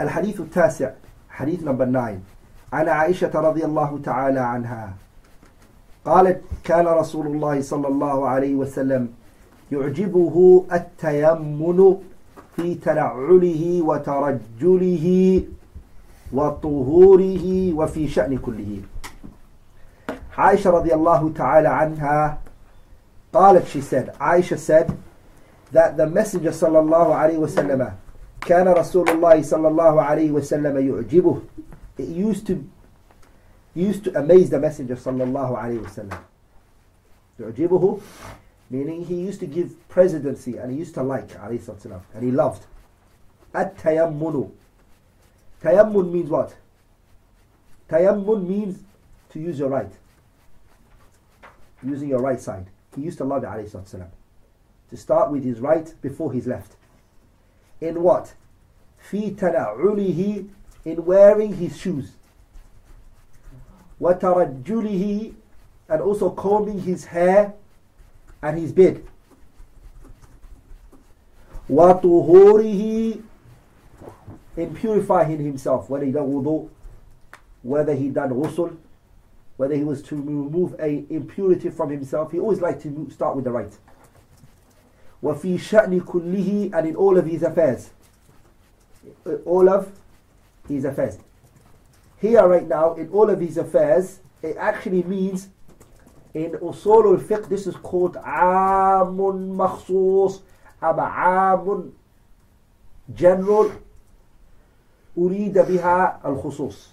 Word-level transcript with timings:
الحديث 0.00 0.40
التاسع 0.40 0.90
حديث 1.30 1.60
number 1.64 1.84
9 1.84 2.18
عن 2.72 2.88
عائشة 2.88 3.30
رضي 3.34 3.64
الله 3.64 3.98
تعالى 4.04 4.40
عنها 4.40 4.92
قالت 6.04 6.40
كان 6.64 6.86
رسول 6.86 7.26
الله 7.26 7.62
صلى 7.62 7.88
الله 7.88 8.28
عليه 8.28 8.54
وسلم 8.54 9.08
يعجبه 9.72 10.64
التيمن 10.72 11.96
في 12.56 12.74
تنعله 12.74 13.82
وترجله 13.82 15.06
وطهوره 16.32 17.74
وفي 17.74 18.08
شأن 18.08 18.38
كله 18.38 18.80
عائشة 20.38 20.70
رضي 20.70 20.94
الله 20.94 21.32
تعالى 21.36 21.68
عنها 21.68 22.38
قالت 23.32 23.66
she 23.68 23.80
said 23.80 24.14
Aisha 24.20 24.58
said 24.58 24.96
that 25.72 25.96
the 25.96 26.06
messenger 26.06 26.50
صلى 26.52 26.78
الله 26.78 27.14
عليه 27.14 27.38
وسلم 27.38 27.92
كان 28.42 28.68
رسول 28.68 29.08
الله 29.08 29.42
صلى 29.42 29.68
الله 29.68 30.02
عليه 30.02 30.30
وسلم 30.32 30.78
يعجبه 30.78 31.40
it 31.98 32.08
used 32.08 32.46
to 32.46 32.64
used 33.74 34.04
to 34.04 34.18
amaze 34.18 34.50
the 34.50 34.58
messenger 34.58 34.94
صلى 34.96 35.24
الله 35.24 35.58
عليه 35.58 35.78
وسلم 35.78 36.18
يعجبه 37.40 38.00
meaning 38.70 39.04
he 39.04 39.14
used 39.14 39.40
to 39.40 39.46
give 39.46 39.88
presidency 39.88 40.56
and 40.56 40.72
he 40.72 40.78
used 40.78 40.94
to 40.94 41.02
like 41.02 41.28
عليه 41.36 41.58
الصلاة 41.58 41.76
والسلام 41.76 42.00
and 42.14 42.22
he 42.24 42.30
loved 42.30 42.62
التيمن 43.54 44.50
تيمن 45.62 46.12
means 46.12 46.30
what 46.30 46.54
تيمن 47.88 48.46
means 48.48 48.76
to 49.30 49.38
use 49.38 49.58
your 49.58 49.68
right 49.68 49.92
using 51.82 52.08
your 52.08 52.20
right 52.20 52.40
side 52.40 52.66
he 52.94 53.02
used 53.02 53.18
to 53.18 53.24
love 53.24 53.42
it 53.44 53.48
عليه 53.48 53.64
الصلاة 53.64 53.82
والسلام 53.82 54.10
to 54.90 54.96
start 54.96 55.30
with 55.30 55.44
his 55.44 55.60
right 55.60 55.94
before 56.02 56.32
his 56.32 56.46
left 56.46 56.76
in 57.82 58.02
what 58.02 58.34
في 59.10 59.30
تنعله 59.36 60.44
in 60.86 61.04
wearing 61.04 61.54
his 61.54 61.76
shoes 61.76 62.12
وترجله 64.00 65.32
and 65.88 66.02
also 66.02 66.30
combing 66.30 66.80
his 66.80 67.06
hair 67.06 67.54
and 68.42 68.58
his 68.58 68.72
beard 68.72 69.02
وطهوره 71.70 73.22
in 74.56 74.74
purifying 74.74 75.38
himself 75.38 75.88
whether 75.88 76.04
he 76.04 76.12
done 76.12 76.26
wudu 76.26 76.68
whether 77.62 77.94
he 77.94 78.08
done 78.08 78.30
ghusl 78.30 78.76
whether 79.56 79.74
he 79.74 79.84
was 79.84 80.02
to 80.02 80.16
remove 80.16 80.74
a 80.80 81.04
impurity 81.10 81.68
from 81.70 81.90
himself 81.90 82.32
he 82.32 82.38
always 82.38 82.60
liked 82.60 82.82
to 82.82 83.08
start 83.10 83.34
with 83.36 83.44
the 83.44 83.50
right 83.50 83.76
وفي 85.22 85.58
شأن 85.58 86.00
كله 86.00 86.70
and 86.72 86.86
in 86.86 86.96
all 86.96 87.18
of 87.18 87.26
his 87.26 87.42
affairs 87.42 87.90
all 89.44 89.68
of 89.68 89.90
his 90.68 90.84
affairs 90.84 91.18
here 92.20 92.46
right 92.46 92.68
now 92.68 92.94
in 92.94 93.08
all 93.10 93.30
of 93.30 93.40
his 93.40 93.56
affairs 93.56 94.20
it 94.42 94.56
actually 94.56 95.02
means 95.02 95.48
in 96.34 96.52
usul 96.52 97.14
al-fiqh 97.14 97.48
this 97.48 97.66
is 97.66 97.74
called 97.76 98.16
عام 98.16 99.16
مخصوص 99.56 100.42
أما 100.82 101.02
عام 101.02 101.92
general 103.14 103.70
أريد 105.18 105.58
بها 105.58 106.20
الخصوص 106.24 106.88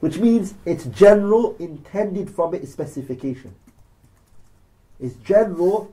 which 0.00 0.18
means 0.18 0.54
it's 0.64 0.84
general 0.84 1.56
intended 1.58 2.30
from 2.30 2.54
it 2.54 2.66
specification 2.68 3.54
it's 5.00 5.14
general 5.16 5.90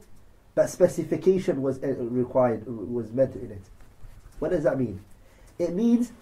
but 0.55 0.69
specification 0.69 1.62
was 1.62 1.83
uh, 1.83 1.95
required 1.97 2.67
was 2.67 3.12
meant 3.12 3.34
in 3.37 3.51
it. 3.51 3.62
What 4.39 4.51
does 4.51 4.65
that 4.65 4.79
mean? 4.79 5.01
It 5.59 5.75
means 5.75 6.12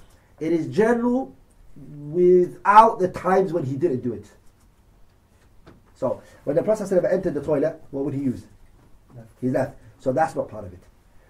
it 0.41 0.53
is 0.53 0.67
general 0.69 1.35
without 1.77 2.99
the 2.99 3.09
times 3.09 3.53
when 3.53 3.65
he 3.65 3.77
didn't 3.77 4.01
do 4.01 4.13
it. 4.13 4.27
So 5.95 6.23
when 6.45 6.57
the 6.57 6.63
Prophet 6.63 6.93
entered 7.11 7.35
the 7.35 7.43
toilet 7.43 7.83
what 7.91 8.05
would 8.05 8.15
he 8.15 8.21
use? 8.21 8.45
His 9.41 9.53
left. 9.53 9.77
So 9.99 10.13
that's 10.13 10.35
not 10.35 10.49
part 10.49 10.65
of 10.65 10.73
it. 10.73 10.81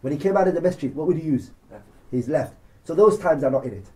When 0.00 0.12
he 0.12 0.18
came 0.18 0.36
out 0.36 0.48
of 0.48 0.54
the 0.54 0.60
masjid 0.60 0.94
what 0.94 1.06
would 1.06 1.16
he 1.16 1.24
use? 1.24 1.50
His 2.10 2.28
left. 2.28 2.54
So 2.84 2.94
those 2.94 3.18
times 3.18 3.44
are 3.44 3.50
not 3.50 3.64
in 3.64 3.74
it. 3.74 3.86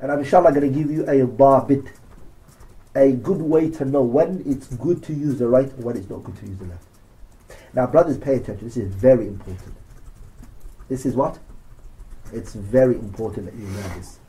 And 0.00 0.12
I'm 0.12 0.20
inshallah 0.20 0.52
going 0.52 0.72
to 0.72 0.78
give 0.78 0.90
you 0.90 1.04
a 1.06 1.26
bit, 1.66 1.84
a 2.94 3.12
good 3.12 3.42
way 3.42 3.68
to 3.70 3.84
know 3.84 4.02
when 4.02 4.42
it's 4.46 4.68
good 4.76 5.02
to 5.04 5.12
use 5.12 5.38
the 5.38 5.48
right 5.48 5.70
and 5.70 5.84
when 5.84 5.96
it's 5.96 6.08
not 6.08 6.22
good 6.22 6.36
to 6.36 6.46
use 6.46 6.58
the 6.58 6.66
left. 6.66 6.87
Now, 7.73 7.87
brothers, 7.87 8.17
pay 8.17 8.35
attention. 8.35 8.67
This 8.67 8.77
is 8.77 8.93
very 8.93 9.27
important. 9.27 9.73
This 10.89 11.05
is 11.05 11.15
what? 11.15 11.39
It's 12.31 12.53
very 12.53 12.95
important 12.95 13.45
that 13.45 13.55
you 13.55 13.65
know 13.67 13.95
this. 13.95 14.19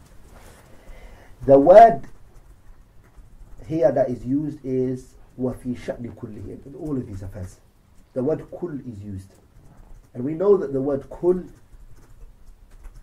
The 1.47 1.59
word 1.59 2.03
here 3.67 3.93
that 3.93 4.09
is 4.09 4.25
used 4.25 4.59
is 4.65 5.15
وَفِي 5.39 5.77
شَأْنِ 5.77 6.15
كُلِّهِ 6.15 6.67
in 6.67 6.75
all 6.75 6.97
of 6.97 7.07
these 7.07 7.23
affairs. 7.23 7.59
The 8.15 8.23
word 8.23 8.47
kul 8.51 8.79
is 8.87 9.03
used. 9.03 9.31
And 10.15 10.25
we 10.25 10.35
know 10.35 10.57
that 10.57 10.73
the 10.73 10.81
word 10.81 11.09
kul 11.11 11.43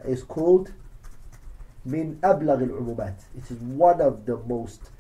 is 0.06 0.24
called 0.24 0.72
من 1.86 2.20
أبلغ 2.22 2.62
العمومات 2.64 3.16
it 3.38 3.50
is 3.52 3.58
one 3.60 4.02
of 4.02 4.26
the 4.26 4.38
most 4.48 4.92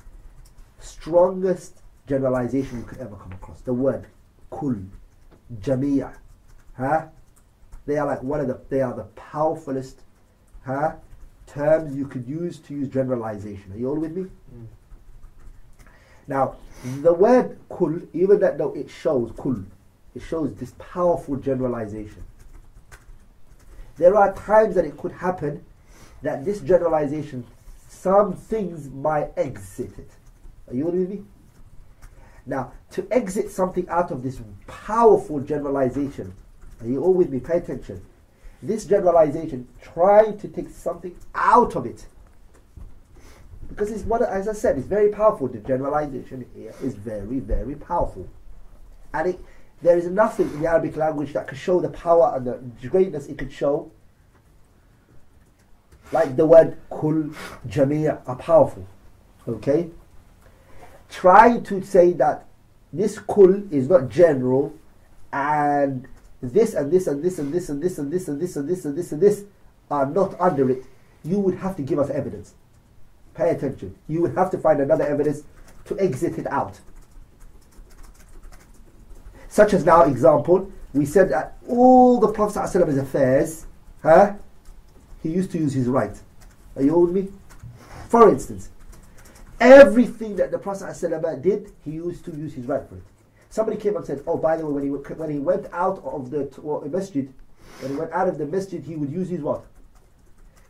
strongest 0.79 1.81
generalization 2.07 2.79
you 2.79 2.85
could 2.85 2.97
ever 2.97 3.15
come 3.15 3.31
across 3.33 3.61
the 3.61 3.73
word 3.73 4.07
kul 4.49 4.75
jamia 5.60 6.14
huh? 6.76 7.06
they 7.86 7.96
are 7.96 8.06
like 8.06 8.22
one 8.22 8.40
of 8.40 8.48
the 8.48 8.60
they 8.68 8.80
are 8.80 8.94
the 8.94 9.04
powerfulest 9.14 9.96
huh? 10.64 10.92
terms 11.46 11.96
you 11.96 12.06
could 12.06 12.26
use 12.26 12.58
to 12.58 12.74
use 12.74 12.88
generalization 12.88 13.72
are 13.72 13.78
you 13.78 13.88
all 13.88 13.96
with 13.96 14.16
me 14.16 14.22
mm. 14.24 14.66
now 16.26 16.56
the 17.02 17.12
word 17.12 17.58
kul 17.68 18.00
even 18.12 18.40
that 18.40 18.58
though 18.58 18.72
it 18.74 18.90
shows 18.90 19.32
kul 19.36 19.56
it 20.14 20.22
shows 20.22 20.54
this 20.54 20.72
powerful 20.78 21.36
generalization 21.36 22.24
there 23.96 24.14
are 24.14 24.34
times 24.34 24.74
that 24.74 24.84
it 24.84 24.96
could 24.96 25.12
happen 25.12 25.64
that 26.22 26.44
this 26.44 26.60
generalization, 26.60 27.44
some 27.88 28.34
things 28.34 28.90
might 28.90 29.30
exit 29.36 29.98
it. 29.98 30.10
Are 30.68 30.74
you 30.74 30.86
all 30.86 30.92
with 30.92 31.08
me? 31.08 31.22
Now, 32.46 32.72
to 32.92 33.06
exit 33.10 33.50
something 33.50 33.88
out 33.88 34.10
of 34.10 34.22
this 34.22 34.40
powerful 34.66 35.40
generalization, 35.40 36.34
are 36.80 36.86
you 36.86 37.02
all 37.02 37.12
with 37.12 37.30
me? 37.30 37.40
Pay 37.40 37.58
attention. 37.58 38.04
This 38.62 38.84
generalization, 38.84 39.68
trying 39.82 40.38
to 40.38 40.48
take 40.48 40.70
something 40.70 41.16
out 41.34 41.74
of 41.74 41.86
it. 41.86 42.06
Because 43.68 43.90
it's 43.90 44.04
what, 44.04 44.22
as 44.22 44.48
I 44.48 44.52
said, 44.52 44.78
it's 44.78 44.86
very 44.86 45.10
powerful. 45.10 45.48
The 45.48 45.58
generalization 45.58 46.46
here 46.54 46.72
is 46.82 46.94
very, 46.94 47.40
very 47.40 47.74
powerful. 47.74 48.28
And 49.12 49.30
it, 49.30 49.40
there 49.82 49.98
is 49.98 50.06
nothing 50.06 50.48
in 50.50 50.62
the 50.62 50.68
Arabic 50.68 50.96
language 50.96 51.32
that 51.32 51.48
could 51.48 51.58
show 51.58 51.80
the 51.80 51.88
power 51.88 52.32
and 52.36 52.46
the 52.46 52.88
greatness 52.88 53.26
it 53.26 53.38
could 53.38 53.52
show 53.52 53.90
like 56.12 56.36
the 56.36 56.46
word 56.46 56.76
kul, 56.90 57.30
jamia 57.68 58.20
are 58.26 58.36
powerful. 58.36 58.86
Okay? 59.48 59.90
Try 61.08 61.58
to 61.60 61.82
say 61.82 62.12
that 62.14 62.46
this 62.92 63.18
kul 63.18 63.62
is 63.72 63.88
not 63.88 64.08
general 64.08 64.74
and 65.32 66.06
this 66.42 66.74
and 66.74 66.90
this 66.90 67.06
and 67.06 67.22
this 67.22 67.38
and 67.38 67.52
this 67.52 67.68
and 67.68 67.82
this 67.82 67.98
and 67.98 68.10
this 68.10 68.28
and 68.28 68.40
this 68.40 68.56
and 68.56 68.68
this 68.68 68.84
and 68.84 68.96
this 68.96 69.12
and 69.12 69.20
this 69.20 69.44
are 69.90 70.06
not 70.06 70.38
under 70.40 70.70
it. 70.70 70.84
You 71.24 71.38
would 71.40 71.56
have 71.56 71.76
to 71.76 71.82
give 71.82 71.98
us 71.98 72.10
evidence. 72.10 72.54
Pay 73.34 73.50
attention. 73.50 73.94
You 74.08 74.22
would 74.22 74.34
have 74.34 74.50
to 74.52 74.58
find 74.58 74.80
another 74.80 75.04
evidence 75.04 75.42
to 75.86 75.98
exit 75.98 76.38
it 76.38 76.46
out. 76.46 76.80
Such 79.48 79.72
as 79.74 79.84
now, 79.84 80.02
example, 80.02 80.70
we 80.92 81.06
said 81.06 81.30
that 81.30 81.56
all 81.68 82.20
the 82.20 82.28
Prophet's 82.28 82.74
affairs, 82.74 83.66
huh, 84.02 84.34
he 85.22 85.30
used 85.30 85.50
to 85.52 85.58
use 85.58 85.72
his 85.72 85.86
right. 85.86 86.16
Are 86.76 86.82
you 86.82 86.98
with 86.98 87.12
me? 87.12 87.28
For 88.08 88.28
instance, 88.28 88.70
everything 89.60 90.36
that 90.36 90.50
the 90.50 90.58
Prophet 90.58 90.84
ﷺ 90.84 91.42
did, 91.42 91.72
he 91.84 91.92
used 91.92 92.24
to 92.24 92.30
use 92.32 92.54
his 92.54 92.66
right 92.66 92.82
foot. 92.88 93.02
Somebody 93.50 93.78
came 93.78 93.96
and 93.96 94.04
said, 94.04 94.22
"Oh, 94.26 94.36
by 94.36 94.56
the 94.56 94.66
way, 94.66 94.72
when 94.72 94.82
he 94.82 94.90
when 95.14 95.30
he 95.30 95.38
went 95.38 95.66
out 95.72 96.02
of 96.04 96.30
the 96.30 96.48
masjid, 96.90 97.32
when 97.80 97.92
he 97.92 97.96
went 97.96 98.12
out 98.12 98.28
of 98.28 98.38
the 98.38 98.46
masjid, 98.46 98.82
he 98.82 98.96
would 98.96 99.10
use 99.10 99.28
his 99.28 99.40
what? 99.40 99.64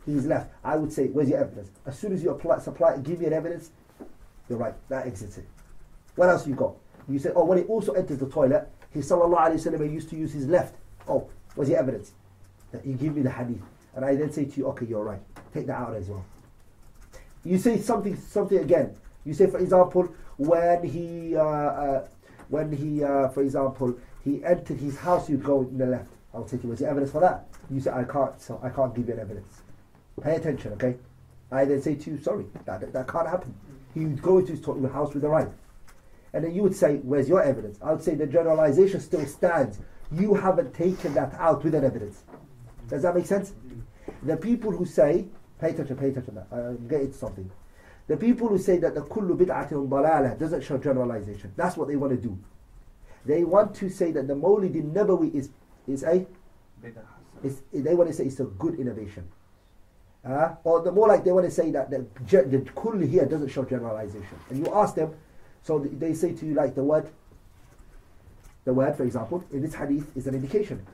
His 0.05 0.25
left." 0.25 0.51
I 0.63 0.77
would 0.77 0.93
say, 0.93 1.07
"Where's 1.07 1.29
your 1.29 1.39
evidence?" 1.39 1.69
As 1.85 1.97
soon 1.97 2.13
as 2.13 2.23
you 2.23 2.29
apply, 2.29 2.59
supply, 2.59 2.97
give 2.97 3.19
me 3.19 3.25
an 3.25 3.33
evidence, 3.33 3.71
you're 4.47 4.59
right. 4.59 4.75
That 4.89 5.07
exits 5.07 5.37
it. 5.37 5.45
What 6.15 6.29
else 6.29 6.47
you 6.47 6.55
got? 6.55 6.75
You 7.09 7.19
say, 7.19 7.31
"Oh, 7.35 7.45
when 7.45 7.57
he 7.57 7.63
also 7.65 7.93
enters 7.93 8.19
the 8.19 8.27
toilet, 8.27 8.69
he 8.91 8.99
sallallahu 8.99 9.37
alaihi 9.37 9.55
wasallam 9.55 9.91
used 9.91 10.09
to 10.09 10.15
use 10.15 10.31
his 10.33 10.47
left." 10.47 10.75
Oh, 11.07 11.29
where's 11.55 11.69
your 11.69 11.79
evidence? 11.79 12.13
You 12.83 12.93
give 12.93 13.15
me 13.15 13.21
the 13.21 13.31
hadith. 13.31 13.61
And 13.95 14.05
I 14.05 14.15
then 14.15 14.31
say 14.31 14.45
to 14.45 14.57
you, 14.57 14.67
okay, 14.67 14.85
you're 14.85 15.03
right. 15.03 15.21
Take 15.53 15.65
that 15.67 15.79
out 15.79 15.95
as 15.95 16.07
well. 16.07 16.23
You 17.47 17.57
say 17.57 17.79
something, 17.79 18.17
something 18.17 18.57
again. 18.57 18.93
You 19.23 19.33
say, 19.33 19.47
for 19.47 19.59
example, 19.59 20.13
when 20.35 20.83
he, 20.83 21.37
uh, 21.37 21.41
uh, 21.41 22.07
when 22.49 22.71
he, 22.73 23.03
uh, 23.03 23.29
for 23.29 23.41
example, 23.41 23.97
he 24.23 24.43
entered 24.43 24.79
his 24.79 24.97
house, 24.97 25.29
you 25.29 25.37
go 25.37 25.61
in 25.61 25.77
the 25.77 25.85
left. 25.85 26.11
I'll 26.33 26.43
take 26.43 26.63
you, 26.63 26.69
where's 26.69 26.79
the 26.79 26.89
evidence 26.89 27.11
for 27.11 27.21
that? 27.21 27.47
You 27.71 27.79
say, 27.79 27.91
I 27.91 28.03
can't, 28.03 28.39
so 28.41 28.59
I 28.61 28.69
can't 28.69 28.93
give 28.93 29.07
you 29.07 29.13
an 29.13 29.21
evidence. 29.21 29.61
Pay 30.21 30.35
attention, 30.35 30.73
okay? 30.73 30.97
I 31.49 31.63
then 31.63 31.81
say 31.81 31.95
to 31.95 32.11
you, 32.11 32.17
sorry, 32.21 32.47
that, 32.65 32.81
that, 32.81 32.91
that 32.91 33.07
can't 33.07 33.27
happen. 33.27 33.55
He 33.93 34.01
would 34.01 34.21
go 34.21 34.39
into 34.39 34.51
his 34.51 34.91
house 34.91 35.13
with 35.13 35.23
a 35.23 35.29
right. 35.29 35.47
And 36.33 36.43
then 36.43 36.53
you 36.53 36.63
would 36.63 36.75
say, 36.75 36.97
where's 36.97 37.29
your 37.29 37.41
evidence? 37.41 37.79
I 37.81 37.93
would 37.93 38.03
say 38.03 38.15
the 38.15 38.27
generalization 38.27 38.99
still 38.99 39.25
stands. 39.25 39.79
You 40.11 40.33
haven't 40.33 40.73
taken 40.73 41.13
that 41.13 41.33
out 41.35 41.63
with 41.63 41.75
an 41.75 41.85
evidence. 41.85 42.23
Does 42.89 43.03
that 43.03 43.15
make 43.15 43.25
sense? 43.25 43.53
The 44.23 44.35
people 44.35 44.71
who 44.71 44.85
say, 44.85 45.27
pay 45.59 45.69
attention, 45.71 45.97
pay 45.97 46.09
attention, 46.09 46.39
I'm 46.51 46.87
getting 46.87 47.11
to 47.11 47.17
something. 47.17 47.49
The 48.07 48.17
people 48.17 48.47
who 48.47 48.57
say 48.57 48.77
that 48.77 48.95
the 48.95 49.01
kullu 49.01 49.37
bid'atin 49.37 49.89
dalalah 49.89 50.39
doesn't 50.39 50.63
show 50.63 50.77
generalization. 50.77 51.51
That's 51.55 51.75
what 51.75 51.87
they 51.87 51.95
want 51.95 52.13
to 52.13 52.17
do. 52.17 52.37
They 53.25 53.43
want 53.43 53.75
to 53.75 53.89
say 53.89 54.11
that 54.13 54.27
the 54.27 54.33
Mawlid 54.33 54.93
Nabawi 54.93 55.35
is, 55.35 55.49
is 55.87 56.03
a, 56.03 56.25
is, 57.43 57.61
they 57.73 57.93
want 57.93 58.09
to 58.09 58.15
say 58.15 58.25
it's 58.25 58.39
a 58.39 58.45
good 58.45 58.79
innovation. 58.79 59.27
Uh, 60.25 60.55
or 60.63 60.81
the 60.81 60.91
more 60.91 61.07
like 61.07 61.23
they 61.23 61.31
want 61.31 61.45
to 61.45 61.51
say 61.51 61.71
that 61.71 61.89
the, 61.89 62.05
the 62.29 62.65
kull 62.75 62.97
here 62.99 63.25
doesn't 63.25 63.49
show 63.49 63.63
generalization. 63.65 64.37
And 64.49 64.65
you 64.65 64.73
ask 64.73 64.95
them, 64.95 65.13
so 65.63 65.79
they 65.79 66.13
say 66.13 66.33
to 66.33 66.45
you 66.45 66.53
like 66.53 66.75
the 66.75 66.83
word, 66.83 67.09
the 68.63 68.73
word 68.73 68.95
for 68.95 69.03
example, 69.03 69.43
in 69.51 69.61
this 69.61 69.75
hadith 69.75 70.15
is 70.15 70.27
an 70.27 70.35
indication. 70.35 70.85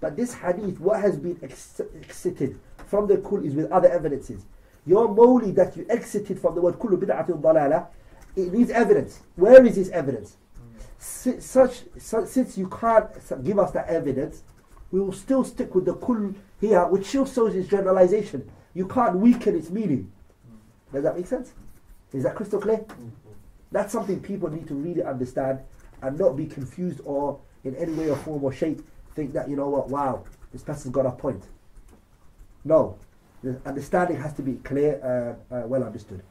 But 0.00 0.16
this 0.16 0.34
hadith, 0.34 0.80
what 0.80 1.00
has 1.00 1.16
been 1.16 1.38
ex- 1.42 1.80
exited 2.02 2.58
from 2.90 3.06
the 3.06 3.18
kull 3.18 3.44
is 3.44 3.54
with 3.54 3.70
other 3.70 3.88
evidences. 3.88 4.44
Your 4.84 5.08
mawli 5.08 5.54
that 5.54 5.76
you 5.76 5.86
exited 5.88 6.40
from 6.40 6.56
the 6.56 6.60
word 6.60 6.74
kullu 6.74 6.98
bid'atin 6.98 7.40
dalala, 7.40 7.86
it 8.34 8.52
needs 8.52 8.70
evidence. 8.70 9.20
Where 9.36 9.64
is 9.64 9.76
this 9.76 9.90
evidence? 9.90 10.36
S- 10.98 11.44
such, 11.44 11.84
since 11.98 12.58
you 12.58 12.68
can't 12.68 13.08
give 13.44 13.58
us 13.58 13.70
that 13.72 13.86
evidence, 13.86 14.42
we 14.90 15.00
will 15.00 15.12
still 15.12 15.44
stick 15.44 15.74
with 15.74 15.84
the 15.84 15.94
kull 15.94 16.34
here, 16.60 16.84
which 16.88 17.06
still 17.06 17.26
shows 17.26 17.54
its 17.54 17.68
generalization. 17.68 18.50
You 18.74 18.86
can't 18.86 19.16
weaken 19.16 19.56
its 19.56 19.70
meaning. 19.70 20.10
Does 20.92 21.04
that 21.04 21.16
make 21.16 21.28
sense? 21.28 21.52
Is 22.12 22.24
that 22.24 22.34
crystal 22.34 22.60
clear? 22.60 22.84
That's 23.70 23.92
something 23.92 24.20
people 24.20 24.50
need 24.50 24.66
to 24.66 24.74
really 24.74 25.04
understand 25.04 25.60
and 26.02 26.18
not 26.18 26.36
be 26.36 26.46
confused 26.46 27.00
or 27.04 27.38
in 27.62 27.76
any 27.76 27.92
way 27.92 28.10
or 28.10 28.16
form 28.16 28.42
or 28.42 28.52
shape 28.52 28.82
think 29.14 29.32
that, 29.32 29.48
you 29.48 29.56
know 29.56 29.68
what, 29.68 29.88
wow, 29.88 30.24
this 30.52 30.62
person's 30.62 30.92
got 30.92 31.06
a 31.06 31.12
point. 31.12 31.44
No. 32.64 32.98
The 33.42 33.60
understanding 33.64 34.20
has 34.20 34.34
to 34.34 34.42
be 34.42 34.54
clear, 34.56 35.38
uh, 35.50 35.54
uh, 35.54 35.66
well 35.66 35.82
understood. 35.82 36.22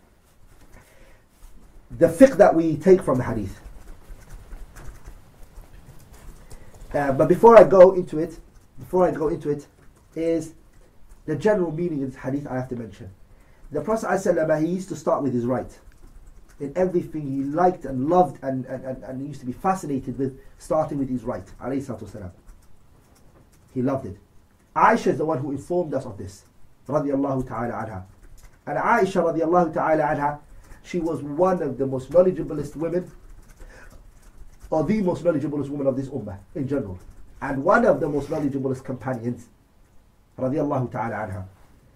The 1.97 2.07
fiqh 2.07 2.37
that 2.37 2.53
we 2.53 2.77
take 2.77 3.01
from 3.01 3.17
the 3.17 3.23
hadith. 3.23 3.59
Uh, 6.93 7.11
but 7.13 7.27
before 7.27 7.57
I 7.57 7.63
go 7.63 7.93
into 7.93 8.19
it, 8.19 8.39
before 8.77 9.07
I 9.07 9.11
go 9.11 9.27
into 9.27 9.49
it, 9.49 9.67
is 10.15 10.53
the 11.25 11.35
general 11.35 11.71
meaning 11.71 12.03
of 12.03 12.11
this 12.11 12.21
hadith 12.21 12.47
I 12.47 12.55
have 12.55 12.69
to 12.69 12.75
mention. 12.75 13.09
The 13.71 13.81
Prophet 13.81 14.07
ﷺ, 14.07 14.61
he 14.61 14.67
used 14.67 14.89
to 14.89 14.95
start 14.95 15.21
with 15.21 15.33
his 15.33 15.45
right. 15.45 15.79
In 16.59 16.73
everything 16.75 17.27
he 17.27 17.43
liked 17.43 17.85
and 17.85 18.09
loved 18.09 18.43
and, 18.43 18.65
and, 18.65 18.83
and, 18.83 19.03
and 19.03 19.21
he 19.21 19.27
used 19.27 19.39
to 19.41 19.45
be 19.45 19.51
fascinated 19.51 20.17
with 20.17 20.39
starting 20.57 20.97
with 20.97 21.09
his 21.09 21.23
right. 21.23 21.47
He 23.73 23.81
loved 23.81 24.05
it. 24.07 24.17
Aisha 24.79 25.07
is 25.07 25.17
the 25.17 25.25
one 25.25 25.39
who 25.39 25.51
informed 25.51 25.93
us 25.93 26.05
of 26.05 26.17
this. 26.17 26.43
Radiallahu 26.87 27.45
ta'ala 27.47 27.73
anha. 27.73 28.03
And 28.65 28.77
Aisha 28.77 29.21
radiallahu 29.21 29.73
ta'ala 29.73 30.03
anha, 30.03 30.39
she 30.83 30.99
was 30.99 31.21
one 31.21 31.61
of 31.61 31.77
the 31.77 31.85
most 31.85 32.09
knowledgeablest 32.11 32.77
women, 32.77 33.11
or 34.69 34.83
the 34.85 35.01
most 35.01 35.23
knowledgeablest 35.23 35.69
woman 35.69 35.87
of 35.87 35.97
this 35.97 36.07
ummah 36.07 36.37
in 36.55 36.67
general. 36.67 36.97
And 37.41 37.63
one 37.63 37.85
of 37.85 37.99
the 37.99 38.07
most 38.07 38.29
knowledgeablest 38.29 38.83
companions 38.83 39.49
radiallahu 40.37 40.91
ta'ala 40.91 41.15
anha. 41.15 41.45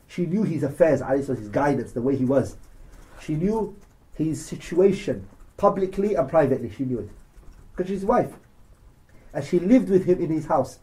She 0.08 0.26
knew 0.26 0.44
his 0.44 0.64
affairs, 0.64 1.02
his 1.02 1.50
guidance, 1.50 1.94
the 1.94 2.02
way 2.02 2.16
he 2.16 2.26
was. 2.26 2.58
She 3.22 3.36
knew 3.36 3.76
his 4.14 4.46
situation 4.46 5.28
publicly 5.58 6.16
and 6.16 6.30
privately. 6.30 6.70
She 6.70 6.84
knew 6.84 7.00
it. 7.00 7.10
Because 7.72 7.90
she's 7.90 8.02
his 8.02 8.06
wife. 8.06 8.34
And 9.34 9.44
she 9.44 9.60
lived 9.60 9.90
with 9.90 10.06
him 10.06 10.22
in 10.22 10.30
his 10.30 10.46
house. 10.46 10.80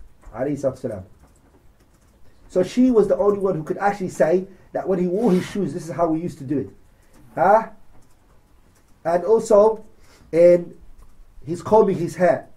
So 2.50 2.64
she 2.64 2.90
was 2.90 3.06
the 3.06 3.16
only 3.16 3.38
one 3.38 3.54
who 3.54 3.62
could 3.62 3.78
actually 3.78 4.08
say 4.08 4.44
that 4.72 4.86
when 4.86 4.98
he 4.98 5.06
wore 5.06 5.30
his 5.30 5.46
shoes, 5.46 5.72
this 5.72 5.88
is 5.88 5.94
how 5.94 6.08
we 6.08 6.20
used 6.20 6.36
to 6.38 6.44
do 6.44 6.58
it. 6.58 6.70
Huh? 7.36 7.68
And 9.04 9.24
also 9.24 9.84
in 10.32 10.74
his 11.46 11.62
combing 11.62 11.96
his 11.96 12.16
hair. 12.16 12.48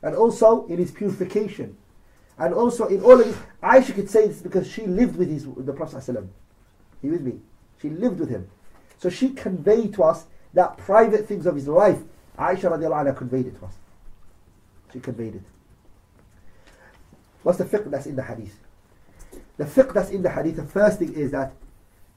And 0.00 0.14
also 0.14 0.64
in 0.66 0.78
his 0.78 0.92
purification. 0.92 1.76
And 2.38 2.54
also 2.54 2.86
in 2.86 3.02
all 3.02 3.20
of 3.20 3.26
this, 3.26 3.36
Aisha 3.60 3.96
could 3.96 4.08
say 4.08 4.28
this 4.28 4.40
because 4.40 4.70
she 4.70 4.86
lived 4.86 5.16
with 5.16 5.28
his, 5.28 5.44
the 5.56 5.72
Prophet 5.72 5.96
ﷺ. 5.96 6.28
He 7.02 7.10
with 7.10 7.22
me? 7.22 7.40
She 7.80 7.90
lived 7.90 8.20
with 8.20 8.30
him. 8.30 8.48
So 8.98 9.10
she 9.10 9.30
conveyed 9.30 9.92
to 9.94 10.04
us 10.04 10.24
that 10.54 10.76
private 10.76 11.26
things 11.26 11.46
of 11.46 11.56
his 11.56 11.66
life. 11.66 11.98
Aisha 12.38 12.70
radiallahu 12.70 13.06
anha 13.06 13.16
conveyed 13.16 13.48
it 13.48 13.58
to 13.58 13.66
us. 13.66 13.74
She 14.92 15.00
conveyed 15.00 15.34
it. 15.34 15.42
What's 17.42 17.58
the 17.58 17.64
fiqh 17.64 17.90
that's 17.90 18.06
in 18.06 18.14
the 18.14 18.22
hadith? 18.22 18.56
The 19.56 19.64
fiqh 19.64 19.92
that's 19.92 20.10
in 20.10 20.22
the 20.22 20.30
hadith, 20.30 20.56
the 20.56 20.64
first 20.64 20.98
thing 20.98 21.12
is 21.14 21.30
that 21.32 21.52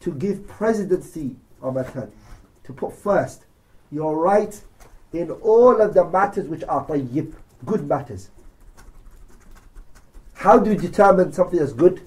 to 0.02 0.12
give 0.12 0.48
presidency 0.48 1.36
or 1.62 1.72
method, 1.72 2.12
to 2.64 2.74
put 2.74 2.94
first 2.94 3.46
your 3.92 4.18
right 4.18 4.62
in 5.14 5.32
all 5.32 5.82
of 5.82 5.94
the 5.94 6.04
matters 6.04 6.48
which 6.48 6.64
are 6.64 6.86
tayyib, 6.86 7.34
good 7.66 7.88
matters. 7.88 8.30
How 10.34 10.60
do 10.60 10.72
you 10.72 10.78
determine 10.78 11.32
something 11.34 11.58
that's 11.58 11.74
good? 11.74 12.02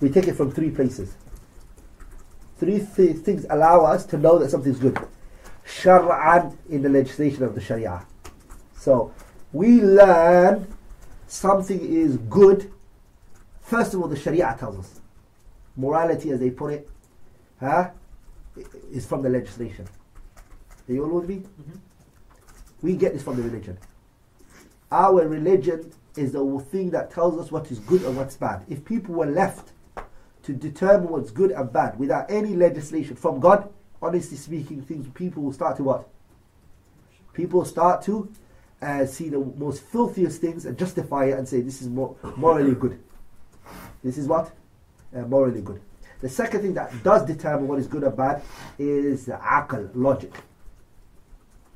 We 0.00 0.08
take 0.08 0.28
it 0.28 0.34
from 0.34 0.50
three 0.50 0.70
places. 0.70 1.14
Three 2.58 2.78
th- 2.78 3.18
things 3.18 3.46
allow 3.48 3.84
us 3.84 4.04
to 4.06 4.18
know 4.18 4.38
that 4.38 4.50
something's 4.50 4.78
good. 4.78 4.98
Shar'an 5.66 6.56
in 6.68 6.82
the 6.82 6.88
legislation 6.88 7.42
of 7.42 7.54
the 7.54 7.60
Sharia. 7.60 8.04
So 8.74 9.12
we 9.52 9.82
learn 9.82 10.66
something 11.26 11.80
is 11.80 12.16
good. 12.16 12.72
First 13.70 13.94
of 13.94 14.02
all, 14.02 14.08
the 14.08 14.16
Sharia 14.16 14.56
tells 14.58 14.80
us. 14.80 15.00
Morality, 15.76 16.32
as 16.32 16.40
they 16.40 16.50
put 16.50 16.72
it, 16.72 16.90
huh, 17.60 17.90
is 18.90 19.06
from 19.06 19.22
the 19.22 19.28
legislation. 19.28 19.86
Are 20.88 20.92
you 20.92 21.04
all 21.04 21.20
with 21.20 21.28
me? 21.28 21.36
Mm-hmm. 21.36 21.78
We 22.82 22.96
get 22.96 23.12
this 23.12 23.22
from 23.22 23.36
the 23.36 23.42
religion. 23.42 23.78
Our 24.90 25.24
religion 25.28 25.92
is 26.16 26.32
the 26.32 26.66
thing 26.72 26.90
that 26.90 27.12
tells 27.12 27.38
us 27.38 27.52
what 27.52 27.70
is 27.70 27.78
good 27.78 28.02
and 28.02 28.16
what's 28.16 28.36
bad. 28.36 28.64
If 28.68 28.84
people 28.84 29.14
were 29.14 29.26
left 29.26 29.70
to 30.42 30.52
determine 30.52 31.08
what's 31.08 31.30
good 31.30 31.52
and 31.52 31.72
bad 31.72 31.96
without 31.96 32.28
any 32.28 32.56
legislation 32.56 33.14
from 33.14 33.38
God, 33.38 33.72
honestly 34.02 34.36
speaking, 34.36 34.82
things 34.82 35.06
people 35.14 35.44
will 35.44 35.52
start 35.52 35.76
to 35.76 35.84
what? 35.84 36.08
People 37.34 37.64
start 37.64 38.02
to 38.02 38.32
uh, 38.82 39.06
see 39.06 39.28
the 39.28 39.38
most 39.38 39.84
filthiest 39.84 40.40
things 40.40 40.66
and 40.66 40.76
justify 40.76 41.26
it 41.26 41.38
and 41.38 41.48
say 41.48 41.60
this 41.60 41.80
is 41.80 41.88
more 41.88 42.16
morally 42.36 42.74
good. 42.74 43.00
This 44.03 44.17
is 44.17 44.27
what? 44.27 44.51
Uh, 45.15 45.21
morally 45.21 45.61
good. 45.61 45.81
The 46.21 46.29
second 46.29 46.61
thing 46.61 46.73
that 46.75 47.03
does 47.03 47.25
determine 47.25 47.67
what 47.67 47.79
is 47.79 47.87
good 47.87 48.03
or 48.03 48.11
bad 48.11 48.41
is 48.77 49.25
the 49.25 49.33
aql, 49.33 49.89
logic. 49.93 50.33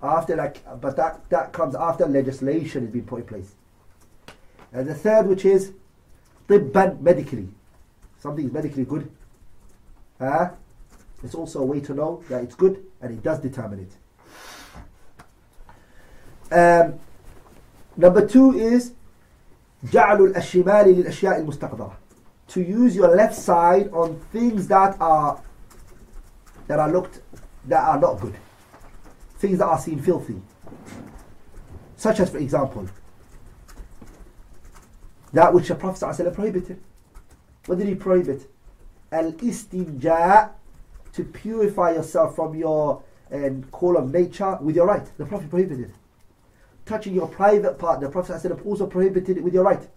After 0.01 0.35
like, 0.35 0.63
but 0.79 0.95
that, 0.95 1.29
that 1.29 1.51
comes 1.51 1.75
after 1.75 2.05
legislation 2.05 2.83
has 2.83 2.91
been 2.91 3.03
put 3.03 3.21
in 3.21 3.25
place. 3.25 3.53
And 4.71 4.87
the 4.87 4.95
third, 4.95 5.27
which 5.27 5.45
is 5.45 5.73
tibban, 6.47 7.01
medically. 7.01 7.49
Something 8.19 8.45
is 8.45 8.51
medically 8.51 8.85
good. 8.85 9.09
Uh, 10.19 10.49
it's 11.23 11.35
also 11.35 11.59
a 11.59 11.65
way 11.65 11.79
to 11.81 11.93
know 11.93 12.23
that 12.29 12.43
it's 12.43 12.55
good 12.55 12.83
and 13.01 13.11
it 13.11 13.23
does 13.23 13.39
determine 13.39 13.87
it. 13.87 13.91
Um, 16.51 16.99
number 17.97 18.25
two 18.27 18.57
is 18.57 18.93
جعل 19.83 20.33
الشمال 20.35 20.87
للأشياء 20.87 21.39
المستقدرة 21.39 21.97
to 22.48 22.62
use 22.62 22.94
your 22.94 23.14
left 23.14 23.34
side 23.34 23.88
on 23.92 24.20
things 24.32 24.68
that 24.68 24.96
are 25.00 25.40
that 26.66 26.78
are 26.78 26.90
looked 26.90 27.20
that 27.66 27.82
are 27.82 27.98
not 27.98 28.20
good 28.20 28.34
things 29.38 29.58
that 29.58 29.66
are 29.66 29.78
seen 29.78 30.00
filthy 30.00 30.40
such 31.96 32.20
as 32.20 32.30
for 32.30 32.38
example 32.38 32.88
that 35.34 35.52
which 35.52 35.68
the 35.68 35.74
Prophet 35.74 36.06
ﷺ 36.06 36.32
prohibited. 36.32 36.80
What 37.66 37.78
did 37.78 37.88
he 37.88 37.94
prohibit? 37.96 38.48
Al-istinja, 39.10 40.50
to 41.12 41.24
purify 41.24 41.92
yourself 41.92 42.36
from 42.36 42.54
your 42.54 43.02
um, 43.32 43.64
call 43.64 43.96
of 43.96 44.12
nature 44.12 44.56
with 44.60 44.76
your 44.76 44.86
right. 44.86 45.06
The 45.18 45.26
Prophet 45.26 45.50
prohibited 45.50 45.90
it. 45.90 45.94
Touching 46.86 47.14
your 47.14 47.26
private 47.26 47.78
part, 47.78 48.00
the 48.00 48.08
Prophet 48.08 48.36
ﷺ 48.36 48.64
also 48.64 48.86
prohibited 48.86 49.38
it 49.38 49.42
with 49.42 49.54
your 49.54 49.64
right. 49.64 49.88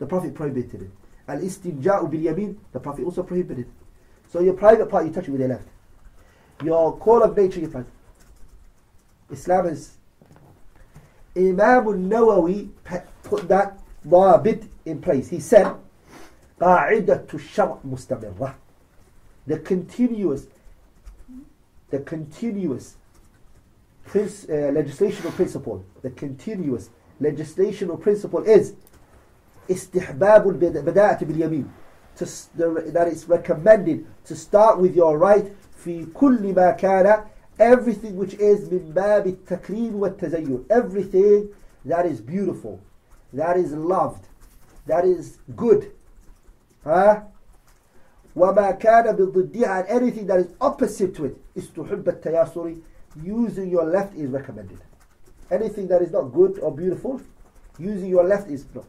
the 0.00 0.06
Prophet 0.06 0.34
prohibited 0.34 0.82
it. 0.82 0.90
Al-istinja'u 1.28 2.10
bil 2.10 2.20
yamin, 2.20 2.56
the 2.72 2.80
Prophet 2.80 3.04
also 3.04 3.22
prohibited 3.22 3.66
it. 3.66 3.72
So 4.30 4.40
your 4.40 4.54
private 4.54 4.88
part, 4.88 5.06
you 5.06 5.12
touch 5.12 5.28
it 5.28 5.30
with 5.30 5.40
your 5.40 5.48
left. 5.50 5.68
Your 6.62 6.96
call 6.96 7.22
of 7.22 7.36
nature, 7.36 7.60
your 7.60 7.70
right. 7.70 7.86
Islam 9.30 9.66
is 9.66 9.96
Imam 11.36 11.86
al-Nawawi 11.86 12.70
put 13.22 13.48
that 13.48 13.78
ضابط 14.06 14.66
in 14.86 15.00
place. 15.00 15.28
He 15.28 15.40
said, 15.40 15.74
قاعدة 16.60 17.26
الشرع 17.26 17.78
مستمرة. 17.84 18.54
The 19.46 19.58
continuous, 19.58 20.46
the 21.90 22.00
continuous 22.00 22.96
princ- 24.06 24.48
uh, 24.48 24.72
legislational 24.72 25.32
principle, 25.32 25.84
the 26.02 26.10
continuous 26.10 26.90
legislational 27.20 28.00
principle 28.00 28.42
is 28.42 28.74
استحباب 29.70 30.48
البداءة 30.48 31.24
باليمين. 31.24 31.64
To, 32.18 32.24
s- 32.24 32.48
the, 32.56 32.90
that 32.94 33.08
it's 33.08 33.28
recommended 33.28 34.06
to 34.24 34.34
start 34.36 34.78
with 34.78 34.94
your 34.96 35.18
right 35.18 35.52
في 35.84 36.06
كل 36.14 36.54
ما 36.54 36.70
كان 36.70 37.24
everything 37.60 38.16
which 38.16 38.34
is 38.34 38.68
من 38.70 38.92
باب 38.94 39.26
التكريم 39.26 39.94
والتزين 39.96 40.64
everything 40.70 41.48
that 41.84 42.06
is 42.06 42.20
beautiful 42.20 42.80
that 43.34 43.56
is 43.58 43.72
loved 43.72 44.24
that 44.86 45.04
is 45.04 45.38
good 45.56 45.90
huh? 46.84 47.20
وما 48.36 48.70
كان 48.70 49.16
بضدها 49.16 49.80
and 49.82 49.88
anything 49.88 50.26
that 50.26 50.38
is 50.40 50.46
opposite 50.60 51.14
to 51.14 51.24
it 51.26 51.36
استحب 51.58 52.08
التياسر 52.08 52.76
using 53.24 53.68
your 53.70 53.84
left 53.84 54.14
is 54.14 54.30
recommended 54.30 54.78
anything 55.50 55.86
that 55.88 56.00
is 56.02 56.12
not 56.12 56.32
good 56.32 56.58
or 56.60 56.70
beautiful 56.74 57.20
using 57.78 58.08
your 58.10 58.24
left 58.24 58.48
is 58.50 58.64
not 58.74 58.84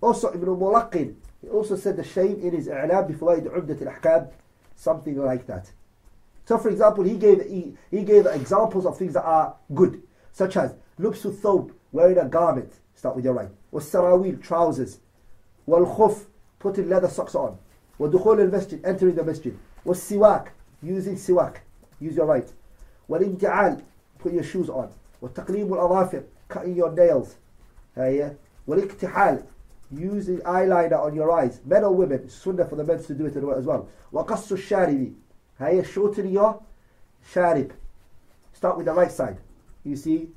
Also 0.00 0.32
Ibn 0.32 0.46
Mulaqin, 0.48 1.14
he 1.42 1.48
also 1.48 1.76
said 1.76 1.96
the 1.96 2.04
shame 2.04 2.40
in 2.40 2.52
his 2.52 2.68
I'lam 2.68 3.06
before 3.08 3.36
he 3.36 3.42
Umdat 3.42 3.86
al-Ahkam, 3.86 4.30
something 4.76 5.16
like 5.16 5.46
that. 5.46 5.70
So 6.44 6.58
for 6.58 6.70
example, 6.70 7.04
he 7.04 7.16
gave, 7.16 7.42
he, 7.42 7.74
he 7.90 8.04
gave 8.04 8.26
examples 8.26 8.86
of 8.86 8.96
things 8.96 9.14
that 9.14 9.24
are 9.24 9.54
good, 9.74 10.02
such 10.32 10.56
as 10.56 10.74
lubsu 10.98 11.34
thawb, 11.36 11.72
wearing 11.92 12.18
a 12.18 12.24
garment, 12.24 12.72
start 12.94 13.16
with 13.16 13.24
your 13.24 13.34
right, 13.34 13.50
or 13.72 13.80
sarawil, 13.80 14.42
trousers, 14.42 14.98
wal 15.66 15.84
khuf, 15.84 16.24
putting 16.58 16.88
leather 16.88 17.08
socks 17.08 17.34
on, 17.34 17.58
Wal 17.98 18.10
dukhul 18.10 18.40
al-masjid, 18.40 18.80
entering 18.84 19.16
the 19.16 19.24
masjid, 19.24 19.56
Wal 19.84 19.94
siwak, 19.94 20.48
using 20.82 21.16
siwak, 21.16 21.56
use 22.00 22.14
your 22.16 22.26
right, 22.26 22.50
wal 23.08 23.20
inti'al, 23.20 23.82
put 24.18 24.32
your 24.32 24.44
shoes 24.44 24.68
on, 24.68 24.90
Wal 25.20 25.32
taqlim 25.32 25.70
al-adhafir, 25.70 26.24
cutting 26.48 26.76
your 26.76 26.92
nails, 26.92 27.36
wal 27.96 28.78
iktihal, 28.78 29.44
والاكتحال, 29.91 29.93
using 29.93 30.41
eyeliner 30.41 30.99
on 30.99 31.15
your 31.15 31.31
eyes. 31.31 31.61
Men 31.65 31.83
or 31.83 31.93
women, 31.93 32.21
it's 32.23 32.35
sunnah 32.35 32.65
for 32.65 32.75
the 32.75 32.83
men 32.83 33.03
to 33.03 33.13
do 33.13 33.25
it 33.25 33.35
as 33.35 33.65
well. 33.65 33.87
وقص 34.11 34.51
الشارب, 34.51 35.13
هيا 35.59 35.83
shorten 35.83 36.31
your 36.31 36.61
sharib. 37.33 37.71
Start 38.53 38.77
with 38.77 38.85
the 38.85 38.93
right 38.93 39.11
side. 39.11 39.37
You 39.83 39.95
see? 39.95 40.29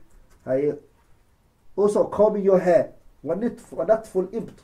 هيا 0.46 0.78
also 1.76 2.04
combing 2.04 2.44
your 2.44 2.58
hair. 2.58 2.92
ونتف 3.24 3.72
ونتف 3.72 4.16
الإبط 4.16 4.54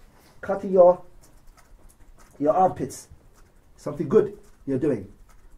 cutting 0.41 0.73
your 0.73 1.01
your 2.39 2.55
armpits. 2.55 3.09
Something 3.77 4.09
good 4.09 4.39
you're 4.67 4.79
doing. 4.79 5.07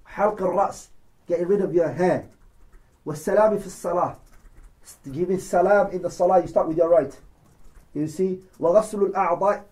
حلق 0.06 0.42
الرأس 0.42 0.88
getting 1.26 1.46
rid 1.46 1.60
of 1.60 1.74
your 1.74 1.88
hair. 1.88 2.28
والسلام 3.06 3.58
في 3.58 3.66
الصلاة 3.66 4.16
giving 5.10 5.38
salam 5.38 5.90
in 5.92 6.02
the 6.02 6.10
salah 6.10 6.40
you 6.40 6.46
start 6.46 6.68
with 6.68 6.76
your 6.76 6.88
right. 6.88 7.16
You 7.94 8.08
see? 8.08 8.42
وغسل 8.60 9.02
الأعضاء 9.02 9.64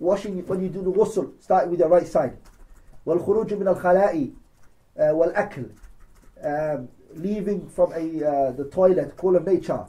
washing 0.00 0.44
when 0.46 0.62
you 0.62 0.68
do 0.68 0.82
the 0.82 0.90
ghusl 0.90 1.30
start 1.40 1.68
with 1.68 1.78
your 1.78 1.88
right 1.88 2.06
side. 2.06 2.36
والخروج 3.06 3.54
من 3.54 3.68
الخلاء 3.68 4.30
uh, 4.98 5.12
والأكل 5.12 5.66
um, 6.42 6.88
leaving 7.14 7.68
from 7.68 7.92
a 7.92 8.24
uh, 8.24 8.52
the 8.52 8.64
toilet 8.64 9.16
call 9.16 9.36
of 9.36 9.46
nature 9.46 9.84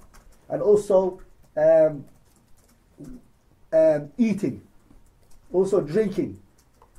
and 0.50 0.62
also 0.62 1.20
um, 1.58 2.06
um, 3.74 4.10
eating 4.18 4.62
also 5.54 5.82
drinking 5.82 6.38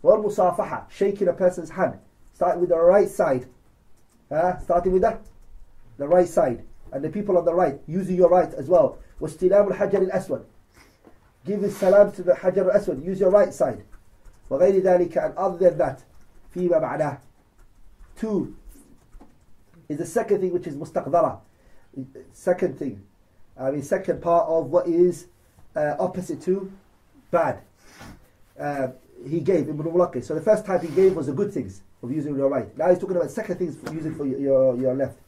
والمصافحة 0.03 0.87
shaking 0.91 1.29
a 1.29 1.33
person's 1.33 1.71
hand 1.71 1.99
start 2.35 2.59
with 2.59 2.69
the 2.71 2.77
right 2.79 3.09
side 3.09 3.47
uh, 4.31 4.57
starting 4.59 4.93
with 4.93 5.03
the, 5.03 5.19
the 5.99 6.07
right 6.07 6.29
side 6.29 6.63
and 6.93 7.05
the 7.05 7.09
people 7.09 7.37
on 7.37 7.45
the 7.45 7.55
right 7.55 7.79
using 7.87 8.17
your 8.17 8.29
right 8.29 8.53
as 8.55 8.69
well 8.69 8.99
واستلام 9.21 9.69
الحجر 9.69 10.03
الأسود 10.03 10.45
giving 11.47 11.71
salam 11.71 12.13
to 12.13 12.23
the 12.23 12.33
حجر 12.35 12.71
الأسود 12.71 13.03
use 13.05 13.21
your 13.21 13.31
right 13.31 13.53
side 13.53 13.83
وغير 14.51 14.83
ذلك 14.83 15.17
and 15.17 15.35
other 15.37 15.59
than 15.71 15.79
that 15.79 16.03
فيما 16.55 16.79
معناه 16.79 17.19
two 18.17 18.55
is 19.89 19.99
the 19.99 20.07
second 20.07 20.41
thing 20.41 20.53
which 20.53 20.67
is 20.67 20.75
mustaqdara 20.77 21.39
second 22.33 22.79
thing 22.79 23.03
I 23.59 23.71
mean 23.71 23.83
second 23.83 24.23
part 24.23 24.49
of 24.49 24.71
what 24.71 24.87
is 24.87 25.27
uh, 25.77 25.97
opposite 25.99 26.41
to 26.43 26.71
bad 27.31 27.61
uh, 28.59 28.89
he 29.29 29.41
gave 29.41 29.69
Ibn 29.69 29.85
Mulaqi 29.85 30.23
so 30.25 30.35
the 30.35 30.41
first 30.41 30.65
type 30.65 30.83
he 30.83 30.89
gave 30.89 31.15
was 31.17 31.27
the 31.27 31.33
good 31.33 31.53
things 31.53 31.83
of 32.03 32.11
using 32.13 32.37
your 32.37 32.49
right 32.49 32.77
now 32.77 32.89
he's 32.89 32.99
talking 32.99 33.17
about 33.17 33.31
second 33.31 33.57
things 33.57 33.77
for 33.77 33.93
using 33.93 34.15
for 34.15 34.27
your, 34.27 34.39
your, 34.39 34.77
your 34.77 34.95
left 34.95 35.19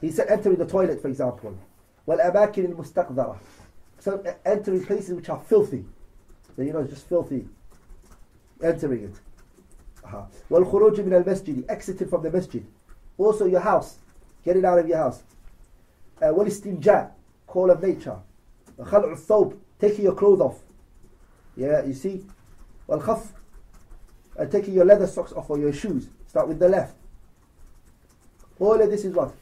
he 0.00 0.10
said 0.10 0.28
entering 0.28 0.56
the 0.56 0.66
toilet 0.66 1.00
for 1.00 1.08
example 1.08 1.56
والأماكن 2.06 2.64
المستقذرة 2.64 3.36
so 3.99 4.23
entering 4.45 4.85
places 4.85 5.13
which 5.15 5.29
are 5.29 5.39
filthy. 5.39 5.85
So 6.55 6.61
you 6.61 6.73
know, 6.73 6.79
it's 6.79 6.91
just 6.91 7.07
filthy. 7.07 7.47
Entering 8.63 9.03
it. 9.03 9.15
Well, 10.49 10.63
khuruj 10.63 10.97
min 11.03 11.13
al 11.13 11.23
masjid, 11.23 11.63
exiting 11.69 12.07
from 12.07 12.23
the 12.23 12.31
masjid. 12.31 12.65
Also 13.17 13.45
your 13.45 13.59
house, 13.59 13.97
get 14.43 14.55
it 14.55 14.65
out 14.65 14.79
of 14.79 14.87
your 14.87 14.97
house. 14.97 15.23
Uh, 16.21 16.31
well, 16.33 16.47
istinja, 16.47 17.11
call 17.45 17.69
of 17.69 17.81
nature. 17.81 18.17
Khal'u 18.79 19.15
thawb, 19.17 19.57
taking 19.79 20.05
your 20.05 20.15
clothes 20.15 20.41
off. 20.41 20.59
Yeah, 21.55 21.83
you 21.83 21.93
see. 21.93 22.23
Well, 22.85 23.01
khaf, 23.01 23.33
uh, 24.37 24.45
taking 24.45 24.73
your 24.73 24.85
leather 24.85 25.07
socks 25.07 25.33
off 25.33 25.49
or 25.49 25.57
your 25.59 25.73
shoes. 25.73 26.09
Start 26.27 26.47
with 26.47 26.59
the 26.59 26.69
left. 26.69 26.95
All 28.59 28.79
of 28.79 28.89
this 28.89 29.05
is 29.05 29.13
what? 29.13 29.33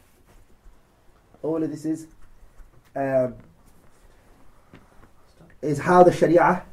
All 1.43 1.61
of 1.61 1.69
this 1.69 1.85
is 1.85 2.07
um, 2.95 3.35
is 5.65 5.79
how 5.79 6.03
the 6.03 6.11
sharia 6.11 6.63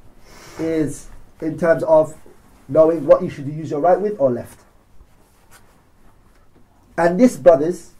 is 0.58 1.08
in 1.40 1.58
terms 1.58 1.82
of 1.84 2.16
knowing 2.68 3.06
what 3.06 3.22
you 3.22 3.30
should 3.30 3.46
use 3.46 3.70
your 3.70 3.80
right 3.80 4.00
with 4.00 4.18
or 4.18 4.30
left. 4.30 4.60
And 6.96 7.18
this 7.18 7.36
brothers 7.36 7.92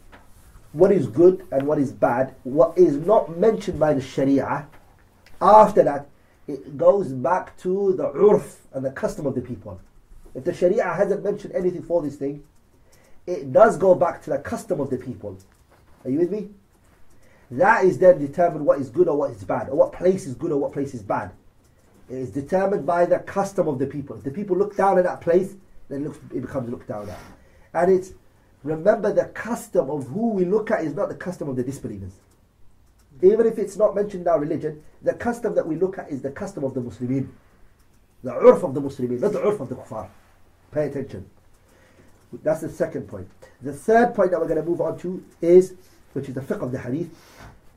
what 0.71 0.91
is 0.91 1.07
good 1.07 1.45
and 1.51 1.67
what 1.67 1.77
is 1.77 1.91
bad 1.91 2.33
what 2.43 2.75
is 2.75 2.97
not 2.97 3.37
mentioned 3.37 3.79
by 3.79 3.93
the 3.93 4.01
sharia 4.01 4.67
after 5.39 5.83
that 5.83 6.09
it 6.47 6.77
goes 6.77 7.09
back 7.13 7.55
to 7.57 7.93
the 7.93 8.09
urf 8.09 8.55
and 8.73 8.83
the 8.83 8.91
custom 8.91 9.25
of 9.25 9.35
the 9.35 9.41
people. 9.41 9.79
If 10.33 10.43
the 10.43 10.53
sharia 10.53 10.83
hasn't 10.83 11.23
mentioned 11.23 11.53
anything 11.53 11.83
for 11.83 12.01
this 12.01 12.15
thing 12.15 12.43
it 13.27 13.53
does 13.53 13.77
go 13.77 13.95
back 13.95 14.21
to 14.23 14.31
the 14.31 14.39
custom 14.39 14.79
of 14.79 14.89
the 14.89 14.97
people. 14.97 15.37
Are 16.03 16.09
you 16.09 16.19
with 16.19 16.31
me 16.31 16.49
that 17.51 17.85
is 17.85 17.97
then 17.97 18.19
determined 18.19 18.65
what 18.65 18.79
is 18.79 18.89
good 18.89 19.07
or 19.07 19.17
what 19.17 19.31
is 19.31 19.43
bad 19.43 19.69
or 19.69 19.75
what 19.75 19.93
place 19.93 20.25
is 20.25 20.35
good 20.35 20.51
or 20.51 20.57
what 20.57 20.73
place 20.73 20.93
is 20.93 21.01
bad 21.01 21.31
it 22.09 22.15
is 22.15 22.31
determined 22.31 22.85
by 22.85 23.05
the 23.05 23.19
custom 23.19 23.67
of 23.67 23.79
the 23.79 23.87
people 23.87 24.15
if 24.15 24.23
the 24.23 24.31
people 24.31 24.57
look 24.57 24.75
down 24.75 24.97
at 24.97 25.03
that 25.03 25.21
place 25.21 25.55
then 25.89 26.05
it, 26.31 26.41
becomes 26.41 26.69
looked 26.69 26.87
down 26.87 27.09
at 27.09 27.19
and 27.73 27.91
it's 27.91 28.13
remember 28.63 29.13
the 29.13 29.25
custom 29.25 29.89
of 29.89 30.07
who 30.07 30.29
we 30.29 30.45
look 30.45 30.71
at 30.71 30.83
is 30.83 30.93
not 30.95 31.09
the 31.09 31.15
custom 31.15 31.49
of 31.49 31.55
the 31.55 31.63
disbelievers. 31.63 32.13
Even 33.21 33.45
if 33.45 33.57
it's 33.57 33.77
not 33.77 33.95
mentioned 33.95 34.21
in 34.23 34.27
our 34.27 34.39
religion, 34.39 34.81
the 35.01 35.13
custom 35.13 35.53
that 35.55 35.67
we 35.67 35.75
look 35.75 35.97
at 35.97 36.09
is 36.09 36.21
the 36.21 36.31
custom 36.31 36.63
of 36.63 36.73
the 36.73 36.81
Muslimin. 36.81 37.29
The 38.23 38.31
urf 38.31 38.63
of 38.63 38.73
the 38.73 38.81
Muslimin, 38.81 39.19
not 39.19 39.33
the 39.33 39.39
urf 39.39 39.59
of 39.59 39.69
the 39.69 39.75
kuffar. 39.75 40.09
Pay 40.71 40.87
attention. 40.87 41.29
That's 42.41 42.61
the 42.61 42.69
second 42.69 43.07
point. 43.07 43.27
The 43.61 43.73
third 43.73 44.15
point 44.15 44.31
that 44.31 44.39
we're 44.39 44.47
going 44.47 44.63
to 44.63 44.67
move 44.67 44.81
on 44.81 44.97
to 44.99 45.23
is, 45.41 45.75
which 46.12 46.28
is 46.28 46.34
the 46.34 46.40
fiqh 46.40 46.62
of 46.62 46.72
the 46.72 46.78
hadith. 46.78 47.10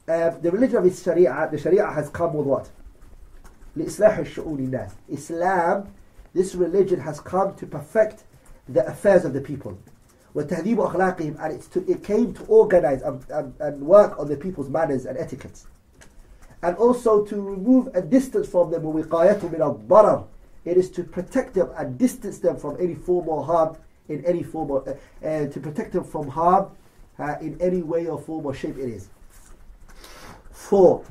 Um, 0.07 0.41
the 0.41 0.51
religion 0.51 0.77
of 0.77 0.97
Sharia, 0.97 1.47
the 1.51 1.57
Sharia 1.57 1.85
has 1.87 2.09
come 2.09 2.33
with 2.33 2.45
what? 2.45 2.69
لإصلاح 3.77 4.17
الشؤون 4.17 4.57
الناس. 4.69 4.91
Islam, 5.09 5.87
this 6.33 6.55
religion 6.55 6.99
has 6.99 7.19
come 7.19 7.55
to 7.55 7.65
perfect 7.65 8.23
the 8.67 8.85
affairs 8.87 9.25
of 9.25 9.33
the 9.33 9.41
people. 9.41 9.77
وتهذيب 10.35 10.77
أخلاقهم 10.79 11.39
and 11.39 11.53
it's 11.53 11.67
to, 11.67 11.89
it 11.89 12.03
came 12.03 12.33
to 12.33 12.43
organize 12.45 13.01
and, 13.01 13.23
and, 13.29 13.53
and 13.59 13.81
work 13.81 14.17
on 14.19 14.27
the 14.27 14.35
people's 14.35 14.69
manners 14.69 15.05
and 15.05 15.17
etiquettes 15.17 15.67
and 16.63 16.77
also 16.77 17.25
to 17.25 17.41
remove 17.41 17.89
a 17.95 18.01
distance 18.01 18.47
from 18.47 18.71
them 18.71 18.83
ووقايتهم 18.83 19.51
من 19.51 19.61
الضرر 19.61 20.23
it 20.63 20.77
is 20.77 20.89
to 20.89 21.03
protect 21.03 21.53
them 21.53 21.69
and 21.77 21.97
distance 21.97 22.39
them 22.39 22.55
from 22.55 22.77
any 22.79 22.95
form 22.95 23.27
or 23.27 23.43
harm 23.43 23.75
in 24.07 24.23
any 24.25 24.43
form 24.43 24.71
or, 24.71 24.87
uh, 24.87 24.93
and 25.21 25.51
to 25.51 25.59
protect 25.59 25.91
them 25.91 26.03
from 26.03 26.27
harm 26.27 26.69
uh, 27.19 27.35
in 27.41 27.57
any 27.61 27.81
way 27.81 28.07
or 28.07 28.19
form 28.19 28.45
or 28.45 28.53
shape 28.53 28.77
it 28.77 28.89
is 28.89 29.09
four 30.51 31.03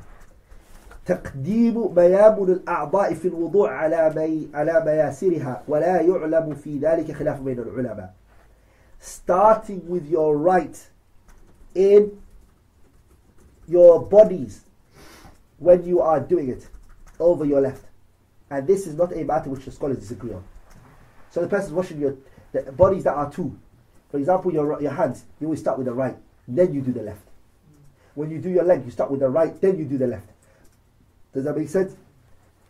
تقديم 1.05 1.93
ميامن 1.95 2.49
الأعضاء 2.49 3.13
في 3.13 3.27
الوضوء 3.27 3.69
على 3.69 4.13
مي 4.15 4.49
على 4.53 4.83
مياسرها 4.85 5.63
ولا 5.67 6.01
يعلم 6.01 6.55
في 6.55 6.77
ذلك 6.77 7.11
خلاف 7.11 7.41
بين 7.41 7.59
العلماء 7.59 8.13
starting 8.99 9.81
with 9.87 10.07
your 10.07 10.37
right 10.37 10.89
in 11.75 12.21
your 13.67 13.99
bodies 13.99 14.61
when 15.57 15.83
you 15.83 16.01
are 16.01 16.19
doing 16.19 16.49
it. 16.49 16.67
over 17.21 17.45
your 17.45 17.61
left. 17.61 17.85
And 18.49 18.67
this 18.67 18.87
is 18.87 18.95
not 18.95 19.13
a 19.13 19.23
matter 19.23 19.49
which 19.49 19.63
the 19.65 19.71
scholars 19.71 19.99
disagree 19.99 20.33
on. 20.33 20.43
So 21.29 21.41
the 21.41 21.47
person's 21.47 21.71
washing 21.71 21.99
your 21.99 22.17
the 22.51 22.71
bodies 22.73 23.05
that 23.05 23.13
are 23.13 23.31
two. 23.31 23.57
For 24.11 24.17
example, 24.17 24.51
your, 24.53 24.81
your 24.81 24.91
hands, 24.91 25.23
you 25.39 25.47
always 25.47 25.59
start 25.59 25.77
with 25.77 25.87
the 25.87 25.93
right, 25.93 26.15
then 26.47 26.73
you 26.73 26.81
do 26.81 26.91
the 26.91 27.01
left. 27.01 27.21
When 28.13 28.29
you 28.29 28.39
do 28.39 28.49
your 28.49 28.63
leg, 28.63 28.83
you 28.83 28.91
start 28.91 29.09
with 29.09 29.21
the 29.21 29.29
right, 29.29 29.59
then 29.61 29.77
you 29.77 29.85
do 29.85 29.97
the 29.97 30.07
left. 30.07 30.27
Does 31.33 31.45
that 31.45 31.57
make 31.57 31.69
sense? 31.69 31.95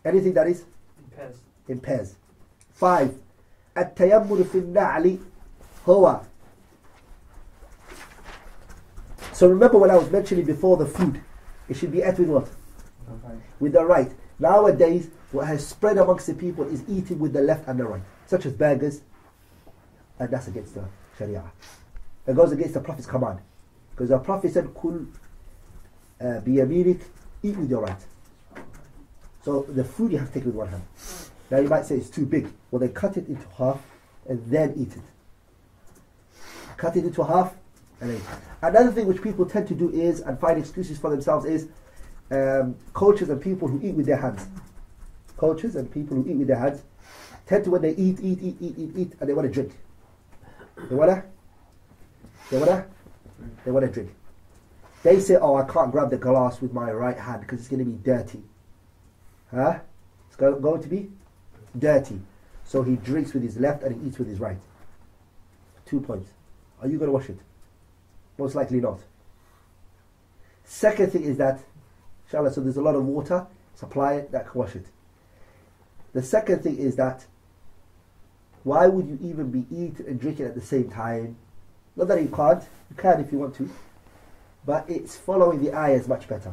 Anything 0.06 0.34
that 0.34 0.48
is 0.48 0.64
In 1.00 1.18
pairs. 1.18 1.36
in 1.68 1.80
pairs. 1.80 2.16
Five. 2.74 3.14
التيمم 3.78 4.44
في 4.44 4.60
النعل 4.60 5.18
هو 5.88 6.22
So 9.34 9.48
remember 9.48 9.80
when 9.80 9.90
I 9.90 9.96
was 9.96 10.12
mentioning 10.12 10.46
before 10.46 10.78
the 10.78 10.86
food, 10.86 11.20
it 11.68 11.76
should 11.76 11.92
be 11.92 12.02
ate 12.04 12.20
with 12.20 12.30
what? 12.30 12.48
With 13.60 13.74
the 13.74 13.84
right. 13.84 14.12
Nowadays, 14.38 15.10
what 15.32 15.48
has 15.48 15.66
spread 15.66 15.98
amongst 15.98 16.28
the 16.28 16.34
people 16.36 16.66
is 16.66 16.84
eating 16.88 17.18
with 17.18 17.34
the 17.34 17.42
left 17.42 17.68
and 17.68 17.80
the 17.80 17.86
right, 17.86 18.02
such 18.28 18.46
as 18.46 18.54
burgers, 18.54 19.02
and 20.20 20.30
that's 20.30 20.48
against 20.48 20.76
the 20.76 20.84
Sharia. 21.19 21.45
It 22.27 22.35
goes 22.35 22.53
against 22.53 22.75
the 22.75 22.81
Prophet's 22.81 23.07
command. 23.07 23.41
Because 23.91 24.11
the 24.11 24.19
Prophet 24.19 24.53
said, 24.53 24.75
Kul 24.75 25.07
uh, 26.21 26.25
biyaminik, 26.25 27.01
eat 27.43 27.57
with 27.57 27.71
your 27.71 27.83
right. 27.83 28.05
So 29.45 29.63
the 29.63 29.85
food 29.85 30.13
you 30.13 30.19
have 30.19 30.29
to 30.29 30.35
take 30.35 30.45
with 30.45 30.55
one 30.55 30.69
hand. 30.69 30.83
Now 31.51 31.59
you 31.59 31.69
might 31.69 31.87
say 31.87 31.97
it's 31.97 32.11
too 32.11 32.27
big. 32.27 32.49
Well, 32.71 32.81
then 32.81 32.93
cut 32.93 33.17
it 33.17 33.29
into 33.29 33.47
half 33.57 33.81
and 34.29 34.45
then 34.51 34.75
eat 34.77 34.93
it. 34.93 35.03
Cut 36.77 36.97
it 36.97 37.05
into 37.05 37.23
half 37.23 37.55
and. 38.01 38.21
Another 38.63 38.91
thing 38.91 39.07
which 39.07 39.23
people 39.23 39.47
tend 39.47 39.69
to 39.69 39.75
do 39.75 39.91
is, 39.91 40.21
and 40.21 40.39
find 40.41 40.59
excuses 40.59 40.99
for 40.99 41.11
themselves, 41.11 41.47
is 41.47 41.69
um, 42.31 42.75
coaches 42.93 43.29
and 43.31 43.41
people 43.41 43.69
who 43.69 43.81
eat 43.87 43.95
with 43.95 44.07
their 44.07 44.17
hands. 44.17 44.47
Coaches 45.37 45.77
and 45.77 45.91
people 45.91 46.17
who 46.17 46.29
eat 46.29 46.37
with 46.37 46.49
their 46.49 46.59
hands 46.59 46.83
tend 47.47 47.65
to, 47.65 47.71
when 47.71 47.83
they 47.83 47.95
eat, 47.95 48.19
eat, 48.21 48.39
eat, 48.43 48.57
eat, 48.61 48.75
eat, 48.77 48.91
eat, 48.97 49.13
and 49.21 49.29
they 49.29 49.35
want 49.35 49.47
to 49.47 49.53
drink. 49.53 49.73
They 50.77 50.95
want 50.95 51.11
to? 51.11 51.25
They 52.51 52.59
want 52.59 52.71
to? 52.71 52.87
They 53.65 53.71
want 53.71 53.87
to 53.87 53.93
drink. 53.93 54.15
They 55.03 55.21
say, 55.21 55.37
oh, 55.37 55.57
I 55.57 55.65
can't 55.65 55.93
grab 55.93 56.11
the 56.11 56.17
glass 56.17 56.61
with 56.61 56.73
my 56.73 56.91
right 56.91 57.17
hand 57.17 57.43
because 57.43 57.61
it's 57.61 57.69
going 57.69 57.85
to 57.85 57.91
be 57.91 57.97
dirty. 58.03 58.43
Huh? 59.51 59.79
It's 60.27 60.37
going 60.37 60.83
to 60.83 60.89
be 60.89 61.11
dirty. 61.79 62.21
So 62.65 62.83
he 62.83 62.97
drinks 62.97 63.33
with 63.33 63.43
his 63.43 63.57
left 63.57 63.83
and 63.83 64.01
he 64.01 64.09
eats 64.09 64.19
with 64.19 64.29
his 64.29 64.41
right. 64.41 64.59
Two 65.85 66.01
points. 66.01 66.31
Are 66.83 66.89
you 66.89 66.99
going 66.99 67.09
to 67.09 67.13
wash 67.13 67.29
it? 67.29 67.39
Most 68.37 68.55
likely 68.55 68.81
not. 68.81 69.01
Second 70.65 71.13
thing 71.13 71.23
is 71.23 71.37
that, 71.39 71.61
inshallah, 72.27 72.53
so 72.53 72.61
there's 72.61 72.77
a 72.77 72.83
lot 72.83 72.97
of 72.97 73.05
water, 73.05 73.47
supply 73.77 74.27
that 74.33 74.51
can 74.51 74.61
wash 74.61 74.75
it. 74.75 74.87
The 76.13 76.23
second 76.23 76.63
thing 76.63 76.77
is 76.77 76.97
that, 76.97 77.25
why 78.67 78.89
would 78.89 79.07
you 79.07 79.17
even 79.23 79.49
be 79.53 79.65
eating 79.71 80.07
and 80.09 80.19
drinking 80.21 80.45
at 80.45 80.57
the 80.57 80.61
same 80.61 80.91
time? 80.91 81.37
Not 81.95 82.09
that 82.09 82.21
you 82.21 82.27
can't, 82.27 82.65
you 82.91 82.97
can 82.97 83.21
if 83.21 83.31
you 83.31 83.39
want 83.39 83.55
to, 83.59 83.71
but 84.65 84.91
it's 84.91 85.15
following 85.15 85.63
the 85.63 85.73
ayahs 85.73 86.09
much 86.09 86.27
better. 86.27 86.53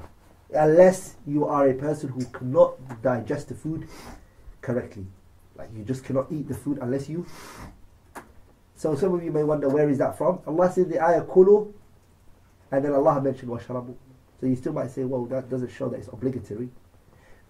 Unless 0.53 1.15
you 1.25 1.47
are 1.47 1.67
a 1.67 1.73
person 1.73 2.09
who 2.09 2.23
cannot 2.25 3.01
digest 3.01 3.49
the 3.49 3.55
food 3.55 3.87
correctly. 4.61 5.07
Like 5.55 5.69
you 5.75 5.83
just 5.83 6.03
cannot 6.03 6.31
eat 6.31 6.47
the 6.47 6.53
food 6.53 6.77
unless 6.83 7.09
you. 7.09 7.25
So 8.75 8.95
some 8.95 9.15
of 9.15 9.23
you 9.23 9.31
may 9.31 9.43
wonder 9.43 9.67
where 9.67 9.89
is 9.89 9.97
that 9.97 10.15
from? 10.15 10.39
Allah 10.45 10.71
said 10.71 10.91
the 10.91 11.03
ayah 11.03 11.23
kulu, 11.23 11.73
and 12.71 12.85
then 12.85 12.93
Allah 12.93 13.19
mentioned 13.23 13.49
washrabu. 13.49 13.95
So 14.39 14.45
you 14.45 14.55
still 14.55 14.73
might 14.73 14.91
say, 14.91 15.03
well, 15.03 15.25
that 15.25 15.49
doesn't 15.49 15.71
show 15.71 15.89
that 15.89 15.97
it's 15.97 16.09
obligatory. 16.09 16.69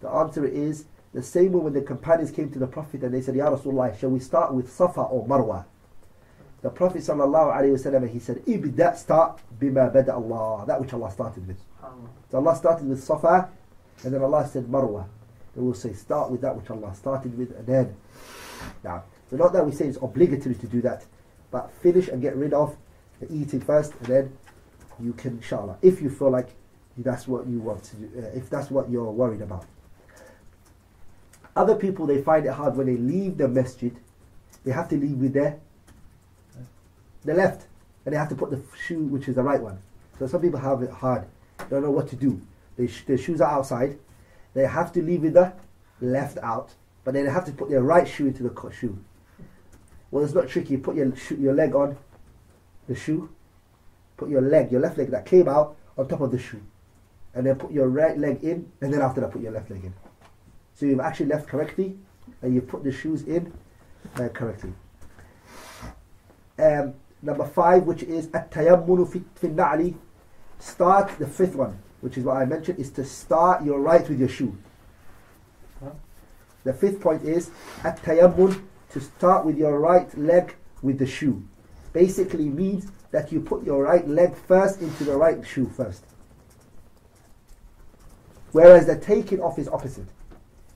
The 0.00 0.08
answer 0.08 0.46
is 0.46 0.86
the 1.14 1.22
same 1.22 1.52
way 1.52 1.60
when 1.60 1.72
the 1.72 1.80
companions 1.80 2.32
came 2.32 2.50
to 2.50 2.58
the 2.58 2.66
Prophet 2.66 3.02
and 3.04 3.14
they 3.14 3.20
said, 3.22 3.36
Ya 3.36 3.48
Rasulullah, 3.48 3.96
shall 3.98 4.10
we 4.10 4.18
start 4.18 4.52
with 4.52 4.70
Safa 4.70 5.00
or 5.00 5.26
Marwa? 5.26 5.64
The 6.60 6.70
Prophet 6.70 7.02
sallallahu 7.02 7.54
alaihi 7.54 7.72
wasallam 7.78 8.10
he 8.10 8.18
said, 8.18 8.38
Ibda 8.46 8.96
start 8.96 9.40
bima 9.60 9.94
bada 9.94 10.14
Allah, 10.14 10.64
that 10.66 10.80
which 10.80 10.92
Allah 10.92 11.10
started 11.12 11.46
with. 11.46 11.58
So 12.30 12.38
Allah 12.38 12.56
started 12.56 12.88
with 12.88 13.02
Safa, 13.02 13.48
and 14.02 14.12
then 14.12 14.22
Allah 14.22 14.48
said 14.50 14.64
Marwa. 14.64 15.06
They 15.54 15.62
will 15.62 15.74
say 15.74 15.92
start 15.92 16.30
with 16.32 16.40
that 16.40 16.56
which 16.56 16.68
Allah 16.70 16.92
started 16.94 17.38
with, 17.38 17.56
and 17.56 17.66
then 17.66 17.96
now. 18.82 19.04
So 19.30 19.36
not 19.36 19.52
that 19.52 19.64
we 19.64 19.72
say 19.72 19.86
it's 19.86 19.98
obligatory 20.02 20.56
to 20.56 20.66
do 20.66 20.80
that, 20.82 21.04
but 21.52 21.70
finish 21.80 22.08
and 22.08 22.20
get 22.20 22.34
rid 22.34 22.52
of 22.52 22.76
the 23.20 23.32
eating 23.32 23.60
first, 23.60 23.92
and 24.00 24.06
then 24.06 24.36
you 24.98 25.12
can 25.12 25.36
inshallah, 25.36 25.76
if 25.80 26.02
you 26.02 26.10
feel 26.10 26.30
like 26.30 26.48
that's 26.98 27.28
what 27.28 27.46
you 27.46 27.60
want 27.60 27.84
to 27.84 27.96
do, 27.96 28.10
uh, 28.18 28.36
if 28.36 28.50
that's 28.50 28.70
what 28.70 28.90
you're 28.90 29.10
worried 29.10 29.42
about. 29.42 29.64
Other 31.56 31.76
people 31.76 32.06
they 32.06 32.20
find 32.20 32.44
it 32.46 32.52
hard 32.52 32.76
when 32.76 32.86
they 32.86 32.96
leave 32.96 33.38
the 33.38 33.46
masjid, 33.48 33.94
they 34.64 34.72
have 34.72 34.88
to 34.88 34.96
leave 34.96 35.18
with 35.18 35.32
their 35.34 35.58
the 37.24 37.34
left, 37.34 37.66
and 38.04 38.12
they 38.12 38.18
have 38.18 38.28
to 38.28 38.34
put 38.34 38.50
the 38.50 38.60
shoe 38.86 39.04
which 39.04 39.28
is 39.28 39.36
the 39.36 39.42
right 39.42 39.60
one. 39.60 39.78
So 40.18 40.26
some 40.26 40.40
people 40.40 40.60
have 40.60 40.82
it 40.82 40.90
hard, 40.90 41.26
they 41.58 41.64
don't 41.70 41.82
know 41.82 41.90
what 41.90 42.08
to 42.08 42.16
do. 42.16 42.40
They 42.76 42.86
sh- 42.86 43.04
their 43.06 43.18
shoes 43.18 43.40
are 43.40 43.50
outside, 43.50 43.98
they 44.52 44.66
have 44.66 44.92
to 44.92 45.02
leave 45.02 45.22
with 45.22 45.34
the 45.34 45.52
left 46.00 46.38
out, 46.38 46.74
but 47.04 47.14
then 47.14 47.24
they 47.24 47.30
have 47.30 47.44
to 47.46 47.52
put 47.52 47.70
their 47.70 47.82
right 47.82 48.06
shoe 48.06 48.26
into 48.26 48.42
the 48.42 48.70
shoe. 48.70 48.98
Well, 50.10 50.24
it's 50.24 50.34
not 50.34 50.48
tricky. 50.48 50.74
You 50.74 50.78
Put 50.78 50.96
your 50.96 51.12
your 51.38 51.54
leg 51.54 51.74
on 51.74 51.96
the 52.88 52.94
shoe, 52.94 53.28
put 54.16 54.28
your 54.28 54.42
leg, 54.42 54.70
your 54.70 54.80
left 54.80 54.98
leg 54.98 55.08
that 55.10 55.24
came 55.26 55.48
out 55.48 55.76
on 55.96 56.08
top 56.08 56.20
of 56.20 56.30
the 56.30 56.38
shoe, 56.38 56.62
and 57.34 57.46
then 57.46 57.56
put 57.56 57.72
your 57.72 57.88
right 57.88 58.18
leg 58.18 58.42
in, 58.42 58.70
and 58.80 58.92
then 58.92 59.00
after 59.00 59.20
that 59.20 59.30
put 59.30 59.42
your 59.42 59.52
left 59.52 59.70
leg 59.70 59.84
in. 59.84 59.94
So 60.74 60.86
you've 60.86 61.00
actually 61.00 61.26
left 61.26 61.48
correctly, 61.48 61.96
and 62.42 62.54
you 62.54 62.60
put 62.60 62.82
the 62.82 62.92
shoes 62.92 63.22
in 63.22 63.52
uh, 64.16 64.28
correctly. 64.28 64.72
Um, 66.58 66.94
number 67.22 67.46
five, 67.46 67.84
which 67.84 68.02
is 68.02 68.26
fi 68.26 68.38
na'li. 68.40 69.94
Start 70.58 71.18
the 71.18 71.26
fifth 71.26 71.54
one, 71.54 71.78
which 72.00 72.16
is 72.16 72.24
what 72.24 72.36
I 72.36 72.44
mentioned, 72.44 72.78
is 72.78 72.90
to 72.92 73.04
start 73.04 73.64
your 73.64 73.80
right 73.80 74.08
with 74.08 74.18
your 74.18 74.28
shoe. 74.28 74.56
The 76.64 76.72
fifth 76.72 77.00
point 77.00 77.22
is 77.22 77.50
at-tayammun, 77.84 78.62
to 78.90 79.00
start 79.00 79.44
with 79.44 79.58
your 79.58 79.78
right 79.80 80.16
leg 80.16 80.54
with 80.82 80.98
the 80.98 81.06
shoe. 81.06 81.42
Basically 81.92 82.48
means 82.48 82.90
that 83.10 83.30
you 83.30 83.40
put 83.40 83.64
your 83.64 83.82
right 83.82 84.06
leg 84.08 84.34
first 84.34 84.80
into 84.80 85.04
the 85.04 85.16
right 85.16 85.46
shoe 85.46 85.66
first. 85.66 86.04
Whereas 88.52 88.86
the 88.86 88.96
taking 88.96 89.40
off 89.40 89.58
is 89.58 89.68
opposite. 89.68 90.06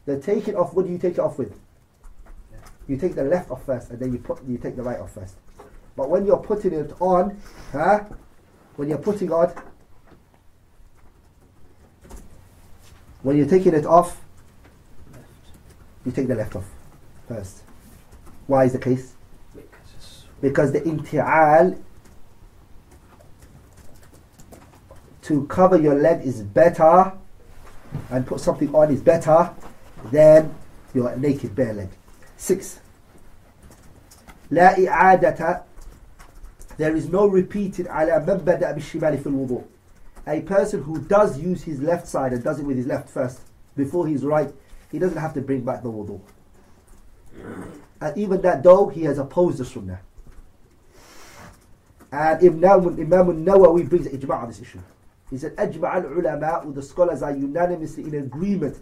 The 0.08 0.18
taking 0.18 0.56
off, 0.56 0.72
what 0.72 0.86
do 0.86 0.90
you 0.90 0.96
take 0.96 1.12
it 1.12 1.18
off 1.18 1.36
with? 1.38 1.52
You 2.86 2.96
take 2.96 3.14
the 3.14 3.24
left 3.24 3.50
off 3.50 3.66
first, 3.66 3.90
and 3.90 4.00
then 4.00 4.10
you 4.10 4.18
put 4.18 4.42
you 4.48 4.56
take 4.56 4.74
the 4.74 4.82
right 4.82 4.98
off 4.98 5.12
first. 5.12 5.36
But 5.96 6.08
when 6.08 6.24
you're 6.24 6.38
putting 6.38 6.72
it 6.72 6.94
on, 6.98 7.38
huh? 7.72 8.04
When 8.76 8.88
you're 8.88 8.96
putting 8.96 9.30
on, 9.30 9.52
when 13.20 13.36
you're 13.36 13.46
taking 13.46 13.74
it 13.74 13.84
off, 13.84 14.18
you 16.06 16.12
take 16.12 16.26
the 16.26 16.36
left 16.36 16.56
off 16.56 16.64
first. 17.26 17.64
Why 18.46 18.64
is 18.64 18.72
the 18.72 18.78
case? 18.78 19.12
Because 20.40 20.72
Because 20.72 20.72
the 20.72 20.80
inti'al 20.80 21.78
to 25.20 25.46
cover 25.48 25.76
your 25.76 25.96
leg 25.96 26.22
is 26.22 26.40
better 26.40 27.12
and 28.08 28.26
put 28.26 28.40
something 28.40 28.74
on 28.74 28.90
is 28.90 29.02
better 29.02 29.54
than 30.11 30.53
your 30.93 31.15
naked 31.15 31.55
bare 31.55 31.73
leg. 31.73 31.89
Six. 32.37 32.79
لا 34.51 34.75
إعادة 34.77 35.63
There 36.77 36.95
is 36.95 37.07
no 37.07 37.27
repeating 37.27 37.87
على 37.87 38.25
من 38.25 38.37
بدأ 38.37 38.71
بالشمال 38.71 39.17
في 39.17 39.27
الوضوء. 39.27 39.63
A 40.25 40.41
person 40.41 40.83
who 40.83 40.99
does 40.99 41.37
use 41.37 41.63
his 41.63 41.81
left 41.81 42.07
side 42.07 42.33
and 42.33 42.43
does 42.43 42.59
it 42.59 42.65
with 42.65 42.77
his 42.77 42.87
left 42.87 43.09
first 43.09 43.41
before 43.75 44.07
his 44.07 44.23
right, 44.23 44.53
he 44.91 44.99
doesn't 44.99 45.17
have 45.17 45.33
to 45.33 45.41
bring 45.41 45.61
back 45.61 45.83
the 45.83 45.89
wudu. 45.89 46.21
And 47.99 48.17
even 48.17 48.41
that 48.41 48.63
though 48.63 48.87
he 48.87 49.03
has 49.03 49.17
opposed 49.17 49.57
the 49.57 49.65
sunnah. 49.65 49.99
And 52.11 52.43
Imam, 52.43 52.87
Imam 52.99 53.43
Nawawi 53.43 53.89
brings 53.89 54.07
ijma' 54.07 54.43
on 54.43 54.47
this 54.47 54.61
issue. 54.61 54.79
He 55.29 55.37
said, 55.37 55.55
أجمع 55.55 56.05
العلماء, 56.05 56.75
the 56.75 56.81
scholars 56.81 57.23
are 57.23 57.31
unanimously 57.31 58.03
in 58.03 58.15
agreement, 58.15 58.77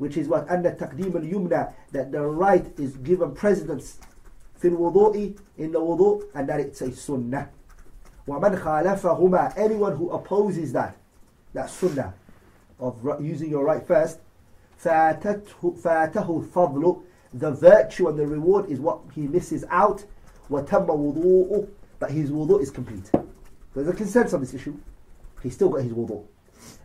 which 0.00 0.16
is 0.16 0.28
what 0.28 0.46
أن 0.48 0.62
تقديم 0.76 1.12
اليمنى, 1.12 1.72
that 1.92 2.12
the 2.12 2.20
right 2.20 2.78
is 2.78 2.96
given 2.98 3.32
precedence 3.32 3.98
في 4.60 4.70
الوضوء, 4.70 5.38
in 5.58 5.72
the 5.72 5.80
wudu, 5.80 6.24
and 6.34 6.48
that 6.48 6.60
it's 6.60 6.80
a 6.80 6.92
sunnah. 6.92 7.48
ومن 8.26 8.58
خالفهما, 8.58 9.56
anyone 9.56 9.96
who 9.96 10.10
opposes 10.10 10.72
that, 10.72 10.96
that 11.52 11.70
sunnah 11.70 12.14
of 12.80 13.02
ri- 13.04 13.24
using 13.24 13.50
your 13.50 13.64
right 13.64 13.86
first, 13.86 14.18
فاتته, 14.82 15.80
فاته 15.80 16.44
الفضل, 16.44 17.02
the 17.34 17.50
virtue 17.52 18.08
and 18.08 18.18
the 18.18 18.26
reward 18.26 18.70
is 18.70 18.80
what 18.80 19.00
he 19.14 19.22
misses 19.22 19.64
out, 19.70 20.04
وتم 20.50 20.86
وضوءه, 20.86 21.68
but 21.98 22.10
his 22.10 22.30
wudu 22.30 22.60
is 22.60 22.70
complete. 22.70 23.10
There's 23.74 23.88
a 23.88 23.92
consensus 23.92 24.34
on 24.34 24.40
this 24.40 24.54
issue. 24.54 24.76
He's 25.42 25.54
still 25.54 25.68
got 25.68 25.82
his 25.82 25.92
wudu. 25.92 26.24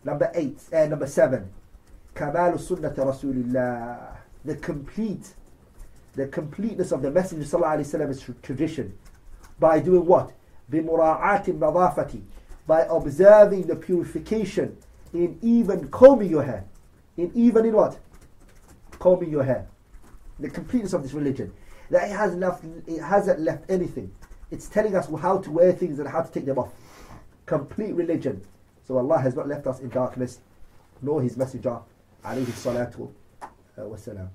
Number 0.03 0.29
eight, 0.33 0.59
uh, 0.73 0.85
number 0.87 1.07
seven. 1.07 1.49
كمال 2.15 2.53
السنة 2.53 2.93
رسول 2.97 3.35
الله 3.35 3.97
the 4.45 4.55
complete 4.55 5.33
the 6.15 6.27
completeness 6.27 6.91
of 6.91 7.01
the 7.01 7.11
Messenger 7.11 7.45
صلى 7.45 7.55
الله 7.55 7.67
عليه 7.67 7.85
وسلم's 7.85 8.29
tradition 8.41 8.91
by 9.59 9.79
doing 9.79 10.05
what 10.05 10.31
بمراعاة 10.71 11.47
النظافة 11.47 12.21
by 12.67 12.81
observing 12.89 13.63
the 13.63 13.75
purification 13.75 14.75
in 15.13 15.37
even 15.41 15.87
combing 15.89 16.29
your 16.29 16.43
hair 16.43 16.65
in 17.17 17.31
even 17.35 17.65
in 17.65 17.73
what 17.73 17.97
combing 18.99 19.29
your 19.29 19.43
hair 19.43 19.67
the 20.39 20.49
completeness 20.49 20.93
of 20.93 21.03
this 21.03 21.13
religion 21.13 21.51
that 21.89 22.09
it 22.09 22.15
has 22.15 22.35
left 22.35 22.63
it 22.87 23.01
hasn't 23.01 23.39
left 23.39 23.69
anything 23.69 24.11
it's 24.51 24.67
telling 24.67 24.95
us 24.95 25.07
how 25.21 25.37
to 25.37 25.51
wear 25.51 25.71
things 25.71 25.99
and 25.99 26.07
how 26.07 26.21
to 26.21 26.31
take 26.31 26.45
them 26.45 26.57
off 26.57 26.71
complete 27.45 27.93
religion 27.93 28.41
so 28.87 28.97
Allah 28.97 29.17
has 29.19 29.35
not 29.35 29.47
left 29.47 29.67
us 29.67 29.79
in 29.79 29.89
darkness 29.89 30.39
nor 31.01 31.21
his 31.21 31.37
messenger 31.37 31.79
عليه 32.26 32.48
الصلاة 32.48 32.90
والسلام. 33.78 34.30